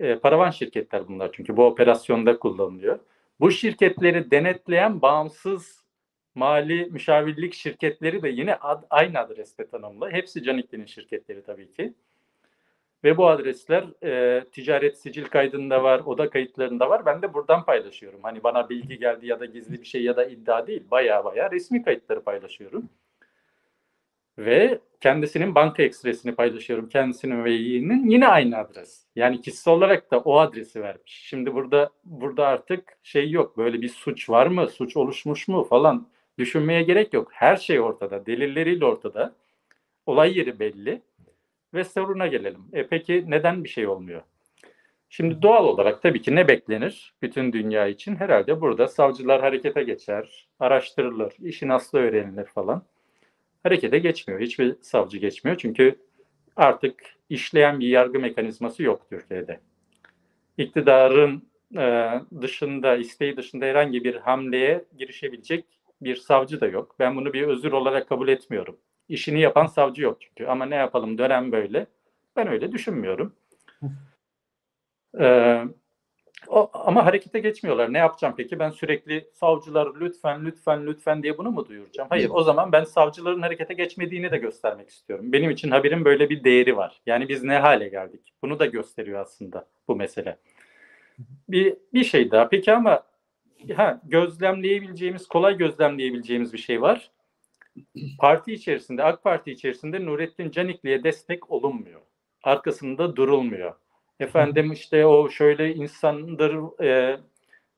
E, 0.00 0.18
paravan 0.18 0.50
şirketler 0.50 1.08
bunlar 1.08 1.30
çünkü 1.32 1.56
bu 1.56 1.66
operasyonda 1.66 2.38
kullanılıyor. 2.38 2.98
Bu 3.40 3.50
şirketleri 3.50 4.30
denetleyen 4.30 5.02
bağımsız 5.02 5.85
mali 6.36 6.88
müşavirlik 6.90 7.54
şirketleri 7.54 8.22
de 8.22 8.28
yine 8.28 8.54
ad, 8.54 8.82
aynı 8.90 9.18
adreste 9.18 9.66
tanımlı. 9.66 10.10
Hepsi 10.10 10.42
Canikli'nin 10.42 10.86
şirketleri 10.86 11.42
tabii 11.42 11.72
ki. 11.72 11.94
Ve 13.04 13.16
bu 13.16 13.28
adresler 13.28 13.84
e, 14.02 14.44
ticaret 14.44 14.98
sicil 14.98 15.24
kaydında 15.24 15.82
var, 15.82 16.02
oda 16.06 16.30
kayıtlarında 16.30 16.90
var. 16.90 17.06
Ben 17.06 17.22
de 17.22 17.34
buradan 17.34 17.64
paylaşıyorum. 17.64 18.20
Hani 18.22 18.42
bana 18.42 18.68
bilgi 18.68 18.98
geldi 18.98 19.26
ya 19.26 19.40
da 19.40 19.44
gizli 19.44 19.80
bir 19.80 19.86
şey 19.86 20.02
ya 20.02 20.16
da 20.16 20.24
iddia 20.24 20.66
değil. 20.66 20.84
Baya 20.90 21.24
baya 21.24 21.50
resmi 21.50 21.82
kayıtları 21.82 22.20
paylaşıyorum. 22.20 22.88
Ve 24.38 24.78
kendisinin 25.00 25.54
banka 25.54 25.82
ekstresini 25.82 26.34
paylaşıyorum. 26.34 26.88
Kendisinin 26.88 27.44
ve 27.44 27.52
yeğeninin 27.52 28.10
yine 28.10 28.28
aynı 28.28 28.58
adres. 28.58 29.04
Yani 29.16 29.40
kişisel 29.40 29.74
olarak 29.74 30.10
da 30.10 30.18
o 30.18 30.38
adresi 30.38 30.82
vermiş. 30.82 31.22
Şimdi 31.28 31.54
burada 31.54 31.90
burada 32.04 32.46
artık 32.46 32.98
şey 33.02 33.30
yok. 33.30 33.58
Böyle 33.58 33.82
bir 33.82 33.88
suç 33.88 34.30
var 34.30 34.46
mı? 34.46 34.68
Suç 34.68 34.96
oluşmuş 34.96 35.48
mu 35.48 35.64
falan 35.64 36.08
düşünmeye 36.38 36.82
gerek 36.82 37.12
yok. 37.12 37.28
Her 37.32 37.56
şey 37.56 37.80
ortada. 37.80 38.26
Delilleriyle 38.26 38.84
ortada. 38.84 39.34
Olay 40.06 40.38
yeri 40.38 40.58
belli. 40.58 41.02
Ve 41.74 41.84
soruna 41.84 42.26
gelelim. 42.26 42.60
E 42.72 42.86
peki 42.86 43.24
neden 43.28 43.64
bir 43.64 43.68
şey 43.68 43.86
olmuyor? 43.86 44.22
Şimdi 45.08 45.42
doğal 45.42 45.64
olarak 45.64 46.02
tabii 46.02 46.22
ki 46.22 46.34
ne 46.34 46.48
beklenir 46.48 47.14
bütün 47.22 47.52
dünya 47.52 47.86
için? 47.86 48.16
Herhalde 48.16 48.60
burada 48.60 48.88
savcılar 48.88 49.40
harekete 49.40 49.82
geçer, 49.82 50.48
araştırılır, 50.60 51.32
işin 51.42 51.68
aslı 51.68 51.98
öğrenilir 51.98 52.44
falan. 52.44 52.82
Harekete 53.62 53.98
geçmiyor. 53.98 54.40
Hiçbir 54.40 54.76
savcı 54.82 55.18
geçmiyor. 55.18 55.58
Çünkü 55.58 55.96
artık 56.56 57.02
işleyen 57.28 57.80
bir 57.80 57.88
yargı 57.88 58.18
mekanizması 58.18 58.82
yok 58.82 59.06
Türkiye'de. 59.10 59.60
İktidarın 60.58 61.48
e, 61.76 62.12
dışında, 62.40 62.96
isteği 62.96 63.36
dışında 63.36 63.64
herhangi 63.64 64.04
bir 64.04 64.14
hamleye 64.14 64.84
girişebilecek 64.98 65.64
bir 66.00 66.16
savcı 66.16 66.60
da 66.60 66.66
yok. 66.66 66.96
Ben 66.98 67.16
bunu 67.16 67.32
bir 67.32 67.42
özür 67.42 67.72
olarak 67.72 68.08
kabul 68.08 68.28
etmiyorum. 68.28 68.76
İşini 69.08 69.40
yapan 69.40 69.66
savcı 69.66 70.02
yok 70.02 70.16
çünkü. 70.20 70.46
Ama 70.46 70.66
ne 70.66 70.74
yapalım 70.74 71.18
dönem 71.18 71.52
böyle. 71.52 71.86
Ben 72.36 72.48
öyle 72.48 72.72
düşünmüyorum. 72.72 73.32
Ee, 75.20 75.62
o, 76.48 76.70
ama 76.74 77.06
harekete 77.06 77.38
geçmiyorlar. 77.38 77.92
Ne 77.92 77.98
yapacağım 77.98 78.34
peki? 78.36 78.58
Ben 78.58 78.70
sürekli 78.70 79.28
savcılar 79.32 80.00
lütfen 80.00 80.44
lütfen 80.44 80.86
lütfen 80.86 81.22
diye 81.22 81.38
bunu 81.38 81.50
mu 81.50 81.66
duyuracağım? 81.68 82.08
Hayır. 82.08 82.30
O 82.32 82.42
zaman 82.42 82.72
ben 82.72 82.84
savcıların 82.84 83.42
harekete 83.42 83.74
geçmediğini 83.74 84.30
de 84.30 84.38
göstermek 84.38 84.88
istiyorum. 84.88 85.32
Benim 85.32 85.50
için 85.50 85.70
haberin 85.70 86.04
böyle 86.04 86.30
bir 86.30 86.44
değeri 86.44 86.76
var. 86.76 87.00
Yani 87.06 87.28
biz 87.28 87.42
ne 87.42 87.58
hale 87.58 87.88
geldik? 87.88 88.34
Bunu 88.42 88.58
da 88.58 88.66
gösteriyor 88.66 89.20
aslında 89.20 89.66
bu 89.88 89.96
mesele. 89.96 90.38
Bir, 91.48 91.76
bir 91.94 92.04
şey 92.04 92.30
daha. 92.30 92.48
Peki 92.48 92.72
ama 92.72 93.02
ha, 93.76 94.00
gözlemleyebileceğimiz, 94.04 95.28
kolay 95.28 95.56
gözlemleyebileceğimiz 95.56 96.52
bir 96.52 96.58
şey 96.58 96.82
var. 96.82 97.10
Parti 98.18 98.52
içerisinde, 98.52 99.02
AK 99.02 99.22
Parti 99.22 99.52
içerisinde 99.52 100.06
Nurettin 100.06 100.50
Canikli'ye 100.50 101.04
destek 101.04 101.50
olunmuyor. 101.50 102.00
Arkasında 102.42 103.16
durulmuyor. 103.16 103.74
Efendim 104.20 104.72
işte 104.72 105.06
o 105.06 105.28
şöyle 105.30 105.74
insandır, 105.74 106.80
e, 106.82 107.20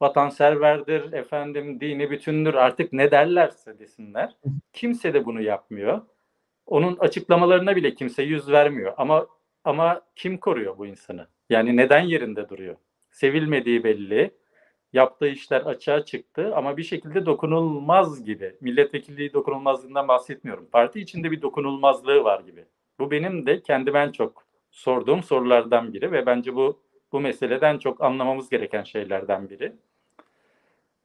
vatanseverdir, 0.01 1.13
efendim 1.13 1.81
dini 1.81 2.11
bütündür 2.11 2.55
artık 2.55 2.93
ne 2.93 3.11
derlerse 3.11 3.79
desinler. 3.79 4.37
Kimse 4.73 5.15
de 5.15 5.25
bunu 5.25 5.43
yapmıyor. 5.43 6.01
Onun 6.67 6.97
açıklamalarına 6.97 7.77
bile 7.77 7.95
kimse 7.95 8.23
yüz 8.23 8.51
vermiyor. 8.51 8.95
Ama 8.97 9.27
ama 9.65 10.03
kim 10.17 10.39
koruyor 10.39 10.79
bu 10.79 10.87
insanı? 10.87 11.29
Yani 11.51 11.77
neden 11.77 12.01
yerinde 12.01 12.49
duruyor? 12.49 12.77
Sevilmediği 13.11 13.85
belli 13.85 14.31
yaptığı 14.93 15.29
işler 15.29 15.61
açığa 15.61 16.05
çıktı 16.05 16.57
ama 16.57 16.77
bir 16.77 16.83
şekilde 16.83 17.27
dokunulmaz 17.27 18.25
gibi. 18.25 18.57
Milletvekilliği 18.61 19.33
dokunulmazlığından 19.33 20.09
bahsetmiyorum. 20.09 20.69
Parti 20.73 21.01
içinde 21.01 21.31
bir 21.31 21.43
dokunulmazlığı 21.43 22.25
var 22.25 22.41
gibi. 22.41 22.65
Bu 22.99 23.11
benim 23.11 23.47
de 23.47 23.63
kendime 23.63 23.99
en 23.99 24.13
çok 24.13 24.45
sorduğum 24.71 25.23
sorulardan 25.23 25.93
biri 25.93 26.13
ve 26.13 26.27
bence 26.27 26.55
bu 26.55 26.81
bu 27.13 27.21
meseleden 27.21 27.79
çok 27.79 28.05
anlamamız 28.05 28.49
gereken 28.49 28.83
şeylerden 28.83 29.51
biri. 29.51 29.73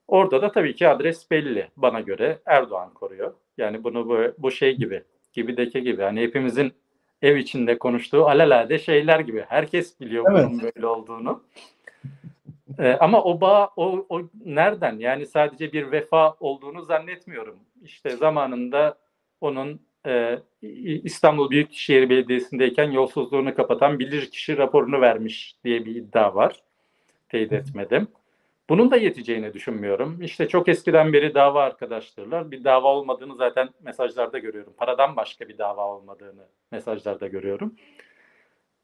Orada 0.08 0.42
da 0.42 0.52
tabii 0.52 0.76
ki 0.76 0.88
adres 0.88 1.32
belli 1.32 1.68
bana 1.78 2.02
göre 2.02 2.40
Erdoğan 2.46 2.94
koruyor. 2.94 3.34
Yani 3.58 3.84
bunu 3.84 4.10
bu, 4.10 4.44
bu 4.44 4.52
şey 4.52 4.76
gibi, 4.76 5.04
gibideki 5.34 5.84
gibi. 5.84 6.02
Hani 6.02 6.22
hepimizin 6.22 6.74
ev 7.22 7.36
içinde 7.36 7.78
konuştuğu 7.78 8.26
alelade 8.26 8.80
şeyler 8.80 9.20
gibi. 9.20 9.46
Herkes 9.48 10.00
biliyor 10.00 10.26
evet. 10.32 10.46
bunun 10.50 10.62
böyle 10.62 10.88
olduğunu. 10.88 11.44
Ee, 12.80 12.94
ama 13.00 13.24
o 13.24 13.42
bağ 13.42 13.70
o, 13.76 14.06
o 14.10 14.22
nereden? 14.46 15.00
Yani 15.00 15.26
sadece 15.26 15.74
bir 15.74 15.92
vefa 15.92 16.36
olduğunu 16.40 16.82
zannetmiyorum. 16.82 17.60
İşte 17.84 18.10
zamanında 18.10 18.98
onun 19.42 19.82
e, 20.08 20.40
İstanbul 21.04 21.50
Büyükşehir 21.50 22.10
Belediyesi'ndeyken 22.10 22.92
yolsuzluğunu 22.92 23.56
kapatan 23.56 24.00
bilirkişi 24.00 24.58
raporunu 24.58 25.02
vermiş 25.02 25.56
diye 25.64 25.86
bir 25.86 25.96
iddia 25.96 26.36
var. 26.36 26.64
Teyit 27.30 27.54
etmedim. 27.54 28.08
Bunun 28.70 28.92
da 28.92 28.98
yeteceğini 28.98 29.54
düşünmüyorum. 29.54 30.22
İşte 30.22 30.48
çok 30.48 30.68
eskiden 30.68 31.14
beri 31.14 31.36
dava 31.36 31.64
arkadaştırlar. 31.64 32.52
Bir 32.52 32.64
dava 32.64 32.88
olmadığını 32.88 33.36
zaten 33.36 33.70
mesajlarda 33.82 34.38
görüyorum. 34.40 34.74
Paradan 34.78 35.16
başka 35.16 35.50
bir 35.50 35.58
dava 35.58 35.88
olmadığını 35.88 36.46
mesajlarda 36.72 37.28
görüyorum. 37.28 37.76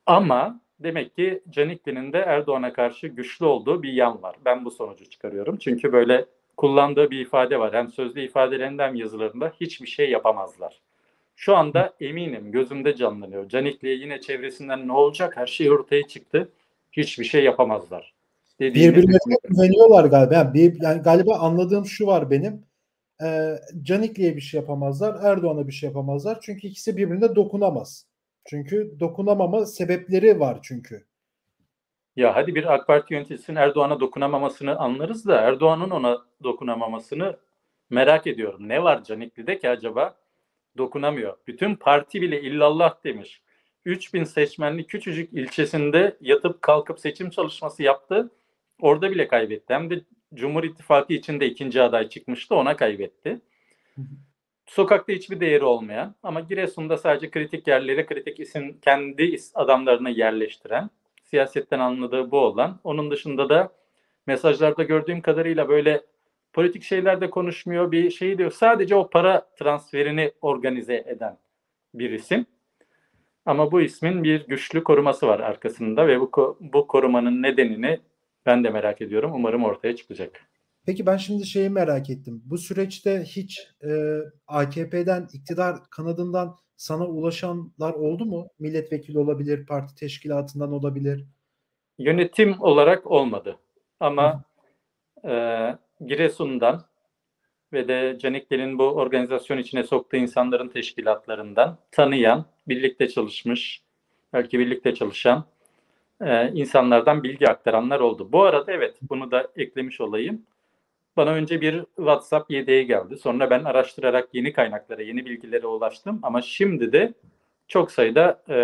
Ama 0.05 0.61
demek 0.83 1.15
ki 1.15 1.41
Canikli'nin 1.49 2.13
de 2.13 2.17
Erdoğan'a 2.17 2.73
karşı 2.73 3.07
güçlü 3.07 3.45
olduğu 3.45 3.83
bir 3.83 3.93
yan 3.93 4.21
var. 4.21 4.35
Ben 4.45 4.65
bu 4.65 4.71
sonucu 4.71 5.09
çıkarıyorum. 5.09 5.57
Çünkü 5.57 5.93
böyle 5.93 6.25
kullandığı 6.57 7.11
bir 7.11 7.19
ifade 7.19 7.59
var. 7.59 7.73
Hem 7.73 7.89
sözlü 7.89 8.21
ifadelerinde 8.21 8.83
hem 8.83 8.95
yazılarında 8.95 9.51
hiçbir 9.61 9.87
şey 9.87 10.09
yapamazlar. 10.09 10.81
Şu 11.35 11.55
anda 11.55 11.93
eminim 11.99 12.51
gözümde 12.51 12.95
canlanıyor. 12.95 13.49
Canikli'ye 13.49 13.95
yine 13.95 14.21
çevresinden 14.21 14.87
ne 14.87 14.91
olacak 14.91 15.37
her 15.37 15.47
şey 15.47 15.71
ortaya 15.71 16.07
çıktı. 16.07 16.49
Hiçbir 16.91 17.25
şey 17.25 17.43
yapamazlar. 17.43 18.13
Birbirlerine 18.59 19.35
güveniyorlar 19.43 20.05
galiba. 20.05 20.33
Yani, 20.33 20.53
bir, 20.53 20.81
yani 20.81 21.01
galiba 21.01 21.35
anladığım 21.35 21.85
şu 21.85 22.07
var 22.07 22.31
benim. 22.31 22.63
Ee, 23.23 23.55
Canikli'ye 23.83 24.35
bir 24.35 24.41
şey 24.41 24.59
yapamazlar. 24.59 25.23
Erdoğan'a 25.23 25.67
bir 25.67 25.71
şey 25.71 25.87
yapamazlar. 25.87 26.37
Çünkü 26.41 26.67
ikisi 26.67 26.97
birbirine 26.97 27.35
dokunamaz. 27.35 28.08
Çünkü 28.45 28.99
dokunamama 28.99 29.65
sebepleri 29.65 30.39
var 30.39 30.59
çünkü. 30.63 31.05
Ya 32.15 32.35
hadi 32.35 32.55
bir 32.55 32.73
AK 32.73 32.87
Parti 32.87 33.13
yöneticisinin 33.13 33.57
Erdoğan'a 33.57 33.99
dokunamamasını 33.99 34.79
anlarız 34.79 35.27
da 35.27 35.41
Erdoğan'ın 35.41 35.89
ona 35.89 36.17
dokunamamasını 36.43 37.37
merak 37.89 38.27
ediyorum. 38.27 38.69
Ne 38.69 38.83
var 38.83 39.03
Canikli'de 39.03 39.59
ki 39.59 39.69
acaba 39.69 40.17
dokunamıyor? 40.77 41.37
Bütün 41.47 41.75
parti 41.75 42.21
bile 42.21 42.41
illallah 42.41 43.03
demiş. 43.03 43.41
3000 43.85 44.23
seçmenli 44.23 44.87
küçücük 44.87 45.33
ilçesinde 45.33 46.17
yatıp 46.21 46.61
kalkıp 46.61 46.99
seçim 46.99 47.29
çalışması 47.29 47.83
yaptı. 47.83 48.31
Orada 48.81 49.11
bile 49.11 49.27
kaybetti. 49.27 49.73
Hem 49.73 49.89
de 49.89 50.01
Cumhur 50.33 50.63
İttifakı 50.63 51.13
içinde 51.13 51.45
ikinci 51.45 51.81
aday 51.81 52.09
çıkmıştı 52.09 52.55
ona 52.55 52.75
kaybetti. 52.75 53.41
Sokakta 54.69 55.13
hiçbir 55.13 55.39
değeri 55.39 55.63
olmayan 55.63 56.15
ama 56.23 56.39
Giresun'da 56.39 56.97
sadece 56.97 57.29
kritik 57.29 57.67
yerlere 57.67 58.05
kritik 58.05 58.39
isim 58.39 58.79
kendi 58.81 59.37
adamlarını 59.55 60.09
yerleştiren 60.09 60.89
siyasetten 61.23 61.79
anladığı 61.79 62.31
bu 62.31 62.39
olan. 62.39 62.79
Onun 62.83 63.11
dışında 63.11 63.49
da 63.49 63.71
mesajlarda 64.27 64.83
gördüğüm 64.83 65.21
kadarıyla 65.21 65.69
böyle 65.69 66.01
politik 66.53 66.83
şeyler 66.83 67.21
de 67.21 67.29
konuşmuyor 67.29 67.91
bir 67.91 68.09
şey 68.09 68.37
diyor. 68.37 68.51
Sadece 68.51 68.95
o 68.95 69.09
para 69.09 69.49
transferini 69.59 70.31
organize 70.41 71.03
eden 71.07 71.37
bir 71.93 72.11
isim. 72.11 72.45
Ama 73.45 73.71
bu 73.71 73.81
ismin 73.81 74.23
bir 74.23 74.47
güçlü 74.47 74.83
koruması 74.83 75.27
var 75.27 75.39
arkasında 75.39 76.07
ve 76.07 76.19
bu, 76.19 76.57
bu 76.59 76.87
korumanın 76.87 77.43
nedenini 77.43 77.99
ben 78.45 78.63
de 78.63 78.69
merak 78.69 79.01
ediyorum. 79.01 79.31
Umarım 79.33 79.63
ortaya 79.63 79.95
çıkacak. 79.95 80.49
Peki 80.89 81.05
ben 81.05 81.17
şimdi 81.17 81.45
şeyi 81.45 81.69
merak 81.69 82.09
ettim. 82.09 82.41
Bu 82.45 82.57
süreçte 82.57 83.23
hiç 83.23 83.67
e, 83.83 84.19
AKP'den, 84.47 85.27
iktidar 85.33 85.75
kanadından 85.89 86.55
sana 86.75 87.07
ulaşanlar 87.07 87.93
oldu 87.93 88.25
mu? 88.25 88.47
Milletvekili 88.59 89.19
olabilir, 89.19 89.65
parti 89.65 89.95
teşkilatından 89.95 90.71
olabilir. 90.71 91.25
Yönetim 91.99 92.61
olarak 92.61 93.07
olmadı. 93.07 93.59
Ama 93.99 94.43
e, 95.25 95.31
Giresun'dan 96.05 96.85
ve 97.73 97.87
de 97.87 98.17
Canikli'nin 98.21 98.79
bu 98.79 98.83
organizasyon 98.83 99.57
içine 99.57 99.83
soktuğu 99.83 100.17
insanların 100.17 100.69
teşkilatlarından 100.69 101.77
tanıyan, 101.91 102.45
birlikte 102.67 103.09
çalışmış, 103.09 103.81
belki 104.33 104.59
birlikte 104.59 104.95
çalışan 104.95 105.45
e, 106.21 106.51
insanlardan 106.51 107.23
bilgi 107.23 107.47
aktaranlar 107.47 107.99
oldu. 107.99 108.31
Bu 108.31 108.43
arada 108.43 108.71
evet 108.71 108.97
bunu 109.01 109.31
da 109.31 109.47
eklemiş 109.55 110.01
olayım. 110.01 110.45
Bana 111.19 111.31
önce 111.31 111.61
bir 111.61 111.85
WhatsApp 111.95 112.51
yedeği 112.51 112.85
geldi. 112.85 113.17
Sonra 113.17 113.49
ben 113.49 113.63
araştırarak 113.63 114.29
yeni 114.33 114.53
kaynaklara, 114.53 115.01
yeni 115.01 115.25
bilgilere 115.25 115.67
ulaştım. 115.67 116.19
Ama 116.23 116.41
şimdi 116.41 116.91
de 116.91 117.13
çok 117.67 117.91
sayıda 117.91 118.43
e, 118.49 118.57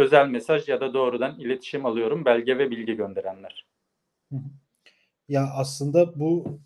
özel 0.00 0.28
mesaj 0.28 0.68
ya 0.68 0.80
da 0.80 0.94
doğrudan 0.94 1.40
iletişim 1.40 1.86
alıyorum 1.86 2.24
belge 2.24 2.58
ve 2.58 2.70
bilgi 2.70 2.94
gönderenler. 2.94 3.66
Ya 5.28 5.48
aslında 5.56 6.20
bu 6.20 6.58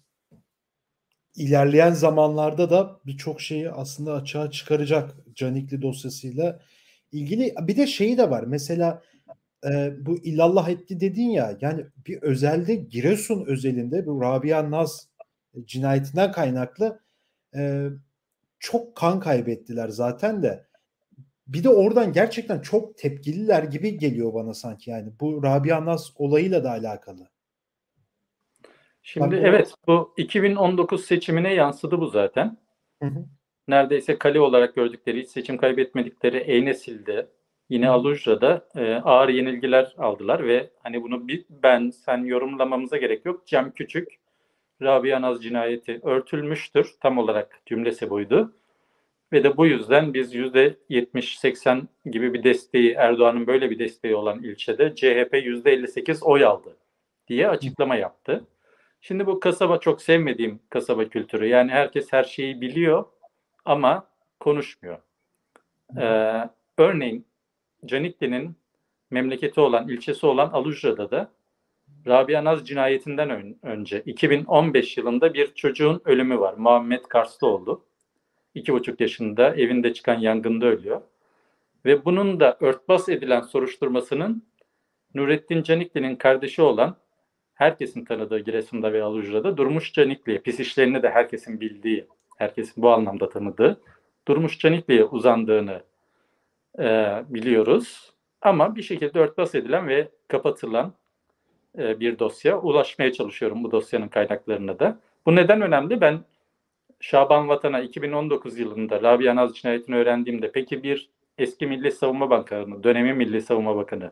ilerleyen 1.36 1.92
zamanlarda 1.92 2.70
da 2.70 3.00
birçok 3.06 3.40
şeyi 3.40 3.70
aslında 3.70 4.14
açığa 4.14 4.50
çıkaracak 4.50 5.14
Canikli 5.34 5.82
dosyasıyla 5.82 6.60
ilgili. 7.12 7.54
Bir 7.60 7.76
de 7.76 7.86
şeyi 7.86 8.18
de 8.18 8.30
var. 8.30 8.44
Mesela 8.46 9.02
e, 9.64 9.92
bu 10.06 10.18
illallah 10.18 10.68
etti 10.68 11.00
dedin 11.00 11.30
ya 11.30 11.58
yani 11.60 11.86
bir 12.06 12.22
özelde 12.22 12.74
Giresun 12.74 13.44
özelinde 13.46 14.06
bu 14.06 14.22
Rabia 14.22 14.70
Naz 14.70 15.08
cinayetinden 15.64 16.32
kaynaklı 16.32 17.00
e, 17.56 17.88
çok 18.58 18.96
kan 18.96 19.20
kaybettiler 19.20 19.88
zaten 19.88 20.42
de. 20.42 20.66
Bir 21.46 21.64
de 21.64 21.68
oradan 21.68 22.12
gerçekten 22.12 22.60
çok 22.60 22.98
tepkililer 22.98 23.62
gibi 23.62 23.98
geliyor 23.98 24.34
bana 24.34 24.54
sanki 24.54 24.90
yani. 24.90 25.12
Bu 25.20 25.42
Rabia 25.42 25.84
Naz 25.84 26.12
olayıyla 26.16 26.64
da 26.64 26.70
alakalı. 26.70 27.28
Şimdi 29.02 29.36
Bak, 29.36 29.42
evet 29.42 29.74
bu 29.86 30.14
2019 30.16 31.04
seçimine 31.04 31.54
yansıdı 31.54 31.98
bu 32.00 32.06
zaten. 32.06 32.56
Hı 33.02 33.08
hı. 33.08 33.24
Neredeyse 33.68 34.18
kale 34.18 34.40
olarak 34.40 34.74
gördükleri, 34.74 35.22
hiç 35.22 35.28
seçim 35.28 35.56
kaybetmedikleri 35.56 36.36
Eynesil'de, 36.36 37.28
Yine 37.68 37.88
Alujra'da 37.88 38.68
e, 38.76 38.94
ağır 38.94 39.28
yenilgiler 39.28 39.94
aldılar 39.98 40.46
ve 40.46 40.70
hani 40.82 41.02
bunu 41.02 41.28
bir, 41.28 41.44
ben 41.50 41.90
sen 41.90 42.24
yorumlamamıza 42.24 42.96
gerek 42.96 43.26
yok. 43.26 43.46
Cem 43.46 43.70
Küçük, 43.70 44.18
Rabia 44.82 45.22
Naz 45.22 45.42
cinayeti 45.42 46.00
örtülmüştür. 46.02 46.94
Tam 47.00 47.18
olarak 47.18 47.60
cümlesi 47.66 48.10
buydu. 48.10 48.52
Ve 49.32 49.44
de 49.44 49.56
bu 49.56 49.66
yüzden 49.66 50.14
biz 50.14 50.34
%70-80 50.34 51.82
gibi 52.04 52.34
bir 52.34 52.44
desteği, 52.44 52.92
Erdoğan'ın 52.92 53.46
böyle 53.46 53.70
bir 53.70 53.78
desteği 53.78 54.14
olan 54.14 54.42
ilçede 54.42 54.94
CHP 54.94 55.34
%58 55.34 56.22
oy 56.24 56.44
aldı 56.44 56.76
diye 57.28 57.48
açıklama 57.48 57.96
yaptı. 57.96 58.44
Şimdi 59.00 59.26
bu 59.26 59.40
kasaba 59.40 59.78
çok 59.78 60.02
sevmediğim 60.02 60.60
kasaba 60.70 61.04
kültürü. 61.04 61.46
Yani 61.48 61.70
herkes 61.70 62.12
her 62.12 62.24
şeyi 62.24 62.60
biliyor 62.60 63.04
ama 63.64 64.08
konuşmuyor. 64.40 64.98
Ee, 66.00 66.48
örneğin 66.78 67.26
Canikli'nin 67.86 68.56
memleketi 69.10 69.60
olan, 69.60 69.88
ilçesi 69.88 70.26
olan 70.26 70.50
Alujra'da 70.50 71.10
da 71.10 71.30
Rabia 72.06 72.44
Naz 72.44 72.68
cinayetinden 72.68 73.30
ön, 73.30 73.58
önce 73.62 74.02
2015 74.06 74.96
yılında 74.96 75.34
bir 75.34 75.54
çocuğun 75.54 76.02
ölümü 76.04 76.38
var. 76.38 76.54
Muhammed 76.54 77.02
Karslıoğlu. 77.02 77.84
iki 78.54 78.72
buçuk 78.72 79.00
yaşında 79.00 79.54
evinde 79.56 79.94
çıkan 79.94 80.18
yangında 80.18 80.66
ölüyor. 80.66 81.00
Ve 81.84 82.04
bunun 82.04 82.40
da 82.40 82.56
örtbas 82.60 83.08
edilen 83.08 83.40
soruşturmasının 83.40 84.42
Nurettin 85.14 85.62
Canikli'nin 85.62 86.16
kardeşi 86.16 86.62
olan 86.62 86.96
herkesin 87.54 88.04
tanıdığı 88.04 88.38
Giresun'da 88.38 88.92
ve 88.92 89.02
Alujra'da 89.02 89.56
Durmuş 89.56 89.92
Canikli'ye, 89.92 90.38
pis 90.38 90.60
işlerini 90.60 91.02
de 91.02 91.10
herkesin 91.10 91.60
bildiği, 91.60 92.06
herkesin 92.36 92.82
bu 92.82 92.90
anlamda 92.90 93.28
tanıdığı 93.28 93.80
Durmuş 94.28 94.58
Canikli'ye 94.58 95.04
uzandığını 95.04 95.82
e, 96.78 97.22
biliyoruz. 97.28 98.12
Ama 98.42 98.76
bir 98.76 98.82
şekilde 98.82 99.18
örtbas 99.18 99.54
edilen 99.54 99.88
ve 99.88 100.08
kapatılan 100.28 100.92
e, 101.78 102.00
bir 102.00 102.18
dosya. 102.18 102.60
Ulaşmaya 102.60 103.12
çalışıyorum 103.12 103.64
bu 103.64 103.70
dosyanın 103.70 104.08
kaynaklarına 104.08 104.78
da. 104.78 104.98
Bu 105.26 105.36
neden 105.36 105.60
önemli? 105.60 106.00
Ben 106.00 106.20
Şaban 107.00 107.48
Vatan'a 107.48 107.80
2019 107.80 108.58
yılında 108.58 109.02
Rabia 109.02 109.36
Naz 109.36 109.56
cinayetini 109.56 109.96
öğrendiğimde 109.96 110.52
peki 110.52 110.82
bir 110.82 111.10
eski 111.38 111.66
Milli 111.66 111.92
Savunma 111.92 112.30
Bakanı, 112.30 112.82
dönemi 112.82 113.12
Milli 113.12 113.42
Savunma 113.42 113.76
Bakanı 113.76 114.10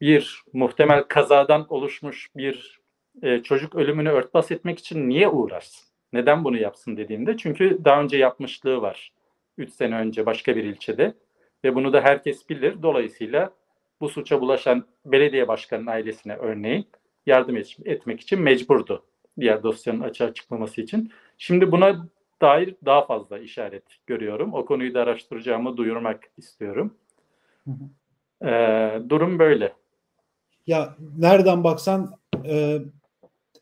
bir 0.00 0.42
muhtemel 0.52 1.02
kazadan 1.02 1.66
oluşmuş 1.68 2.28
bir 2.36 2.80
e, 3.22 3.42
çocuk 3.42 3.74
ölümünü 3.74 4.08
örtbas 4.08 4.50
etmek 4.50 4.78
için 4.78 5.08
niye 5.08 5.28
uğraşsın? 5.28 5.86
Neden 6.12 6.44
bunu 6.44 6.56
yapsın 6.56 6.96
dediğimde 6.96 7.36
çünkü 7.36 7.78
daha 7.84 8.00
önce 8.02 8.16
yapmışlığı 8.16 8.82
var. 8.82 9.12
3 9.58 9.72
sene 9.72 9.96
önce 9.96 10.26
başka 10.26 10.56
bir 10.56 10.64
ilçede 10.64 11.14
ve 11.66 11.74
bunu 11.74 11.92
da 11.92 12.00
herkes 12.00 12.48
bilir. 12.48 12.82
Dolayısıyla 12.82 13.50
bu 14.00 14.08
suça 14.08 14.40
bulaşan 14.40 14.84
belediye 15.04 15.48
başkanının 15.48 15.86
ailesine 15.86 16.36
örneğin 16.36 16.86
yardım 17.26 17.56
etmek 17.84 18.20
için 18.20 18.40
mecburdu. 18.42 19.04
Diğer 19.40 19.62
dosyanın 19.62 20.00
açığa 20.00 20.34
çıkmaması 20.34 20.80
için. 20.80 21.12
Şimdi 21.38 21.72
buna 21.72 22.06
dair 22.40 22.74
daha 22.84 23.06
fazla 23.06 23.38
işaret 23.38 23.82
görüyorum. 24.06 24.54
O 24.54 24.64
konuyu 24.64 24.94
da 24.94 25.02
araştıracağımı 25.02 25.76
duyurmak 25.76 26.24
istiyorum. 26.36 26.94
Ee, 28.44 29.00
durum 29.08 29.38
böyle. 29.38 29.72
Ya 30.66 30.96
nereden 31.18 31.64
baksan 31.64 32.12
e, 32.44 32.78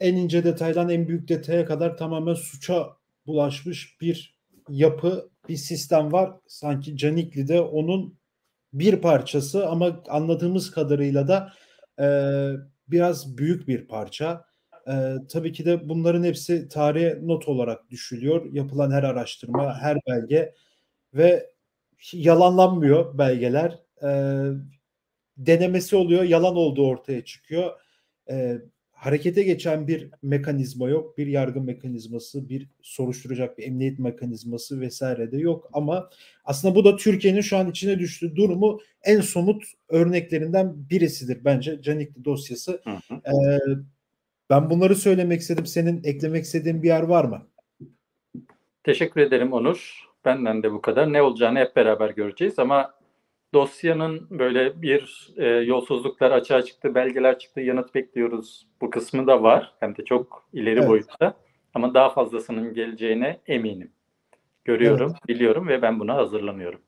en 0.00 0.16
ince 0.16 0.44
detaydan 0.44 0.88
en 0.88 1.08
büyük 1.08 1.28
detaya 1.28 1.64
kadar 1.64 1.96
tamamen 1.96 2.34
suça 2.34 2.96
bulaşmış 3.26 4.00
bir 4.00 4.34
yapı, 4.68 5.28
bir 5.48 5.56
sistem 5.56 6.12
var. 6.12 6.32
Sanki 6.46 6.96
Canikli'de 6.96 7.60
onun 7.60 8.18
bir 8.72 8.96
parçası 8.96 9.68
ama 9.68 10.02
anladığımız 10.08 10.70
kadarıyla 10.70 11.28
da 11.28 11.52
e, 12.00 12.06
biraz 12.88 13.38
büyük 13.38 13.68
bir 13.68 13.88
parça. 13.88 14.44
E, 14.88 15.14
tabii 15.28 15.52
ki 15.52 15.64
de 15.64 15.88
bunların 15.88 16.24
hepsi 16.24 16.68
tarihe 16.68 17.18
not 17.22 17.48
olarak 17.48 17.90
düşülüyor. 17.90 18.52
Yapılan 18.52 18.90
her 18.90 19.02
araştırma, 19.02 19.78
her 19.78 19.98
belge 20.08 20.54
ve 21.14 21.50
yalanlanmıyor 22.12 23.18
belgeler. 23.18 23.78
E, 24.02 24.10
denemesi 25.36 25.96
oluyor, 25.96 26.22
yalan 26.22 26.56
olduğu 26.56 26.86
ortaya 26.86 27.24
çıkıyor. 27.24 27.80
E, 28.30 28.58
harekete 29.04 29.42
geçen 29.42 29.88
bir 29.88 30.10
mekanizma 30.22 30.88
yok. 30.88 31.18
Bir 31.18 31.26
yargı 31.26 31.60
mekanizması, 31.60 32.48
bir 32.48 32.68
soruşturacak 32.82 33.58
bir 33.58 33.64
emniyet 33.64 33.98
mekanizması 33.98 34.80
vesaire 34.80 35.32
de 35.32 35.36
yok. 35.36 35.70
Ama 35.72 36.10
aslında 36.44 36.74
bu 36.74 36.84
da 36.84 36.96
Türkiye'nin 36.96 37.40
şu 37.40 37.56
an 37.56 37.70
içine 37.70 37.98
düştüğü 37.98 38.36
durumu 38.36 38.80
en 39.02 39.20
somut 39.20 39.64
örneklerinden 39.88 40.74
birisidir 40.90 41.44
bence 41.44 41.82
Canikli 41.82 42.24
dosyası. 42.24 42.80
Hı 42.84 42.90
hı. 42.90 43.14
Ee, 43.14 43.58
ben 44.50 44.70
bunları 44.70 44.94
söylemek 44.94 45.40
istedim. 45.40 45.66
Senin 45.66 46.04
eklemek 46.04 46.44
istediğin 46.44 46.82
bir 46.82 46.88
yer 46.88 47.02
var 47.02 47.24
mı? 47.24 47.46
Teşekkür 48.84 49.20
ederim 49.20 49.52
Onur. 49.52 50.04
Benden 50.24 50.62
de 50.62 50.72
bu 50.72 50.82
kadar. 50.82 51.12
Ne 51.12 51.22
olacağını 51.22 51.58
hep 51.58 51.76
beraber 51.76 52.10
göreceğiz 52.10 52.58
ama 52.58 52.94
dosyanın 53.54 54.26
böyle 54.30 54.82
bir 54.82 55.32
e, 55.36 55.46
yolsuzluklar 55.46 56.30
açığa 56.30 56.62
çıktı, 56.62 56.94
belgeler 56.94 57.38
çıktı, 57.38 57.60
yanıt 57.60 57.94
bekliyoruz. 57.94 58.66
Bu 58.80 58.90
kısmı 58.90 59.26
da 59.26 59.42
var. 59.42 59.74
Hem 59.80 59.96
de 59.96 60.04
çok 60.04 60.48
ileri 60.52 60.78
evet. 60.78 60.88
boyutta. 60.88 61.34
Ama 61.74 61.94
daha 61.94 62.10
fazlasının 62.10 62.74
geleceğine 62.74 63.40
eminim. 63.46 63.90
Görüyorum, 64.64 65.10
evet. 65.10 65.28
biliyorum 65.28 65.68
ve 65.68 65.82
ben 65.82 66.00
buna 66.00 66.16
hazırlanıyorum. 66.16 66.80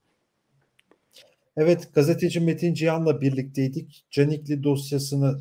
Evet, 1.57 1.89
gazeteci 1.95 2.41
Metin 2.41 2.75
Cihan'la 2.75 3.21
birlikteydik. 3.21 4.05
Canikli 4.11 4.65
dosyasını 4.65 5.39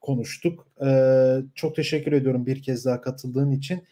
konuştuk. 0.00 0.66
Ee, 0.86 1.36
çok 1.54 1.76
teşekkür 1.76 2.12
ediyorum 2.12 2.46
bir 2.46 2.62
kez 2.62 2.86
daha 2.86 3.00
katıldığın 3.00 3.50
için 3.50 3.82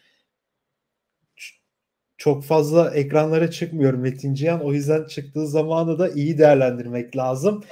çok 2.17 2.43
fazla 2.43 2.93
ekranlara 2.93 3.51
çıkmıyor 3.51 3.93
Metin 3.93 4.33
Cihan. 4.33 4.61
O 4.63 4.73
yüzden 4.73 5.05
çıktığı 5.05 5.47
zamanı 5.47 5.99
da 5.99 6.09
iyi 6.09 6.37
değerlendirmek 6.37 7.17
lazım. 7.17 7.63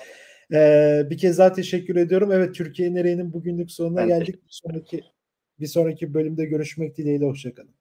Ee, 0.53 1.03
bir 1.09 1.17
kez 1.17 1.37
daha 1.37 1.53
teşekkür 1.53 1.95
ediyorum. 1.95 2.31
Evet 2.31 2.55
Türkiye 2.55 2.93
Nereye'nin 2.93 3.33
bugünlük 3.33 3.71
sonuna 3.71 3.97
ben 3.97 4.07
geldik. 4.07 4.35
Bir 4.35 4.49
sonraki 4.49 5.01
bir 5.59 5.67
sonraki 5.67 6.13
bölümde 6.13 6.45
görüşmek 6.45 6.97
dileğiyle. 6.97 7.25
Hoşçakalın. 7.25 7.74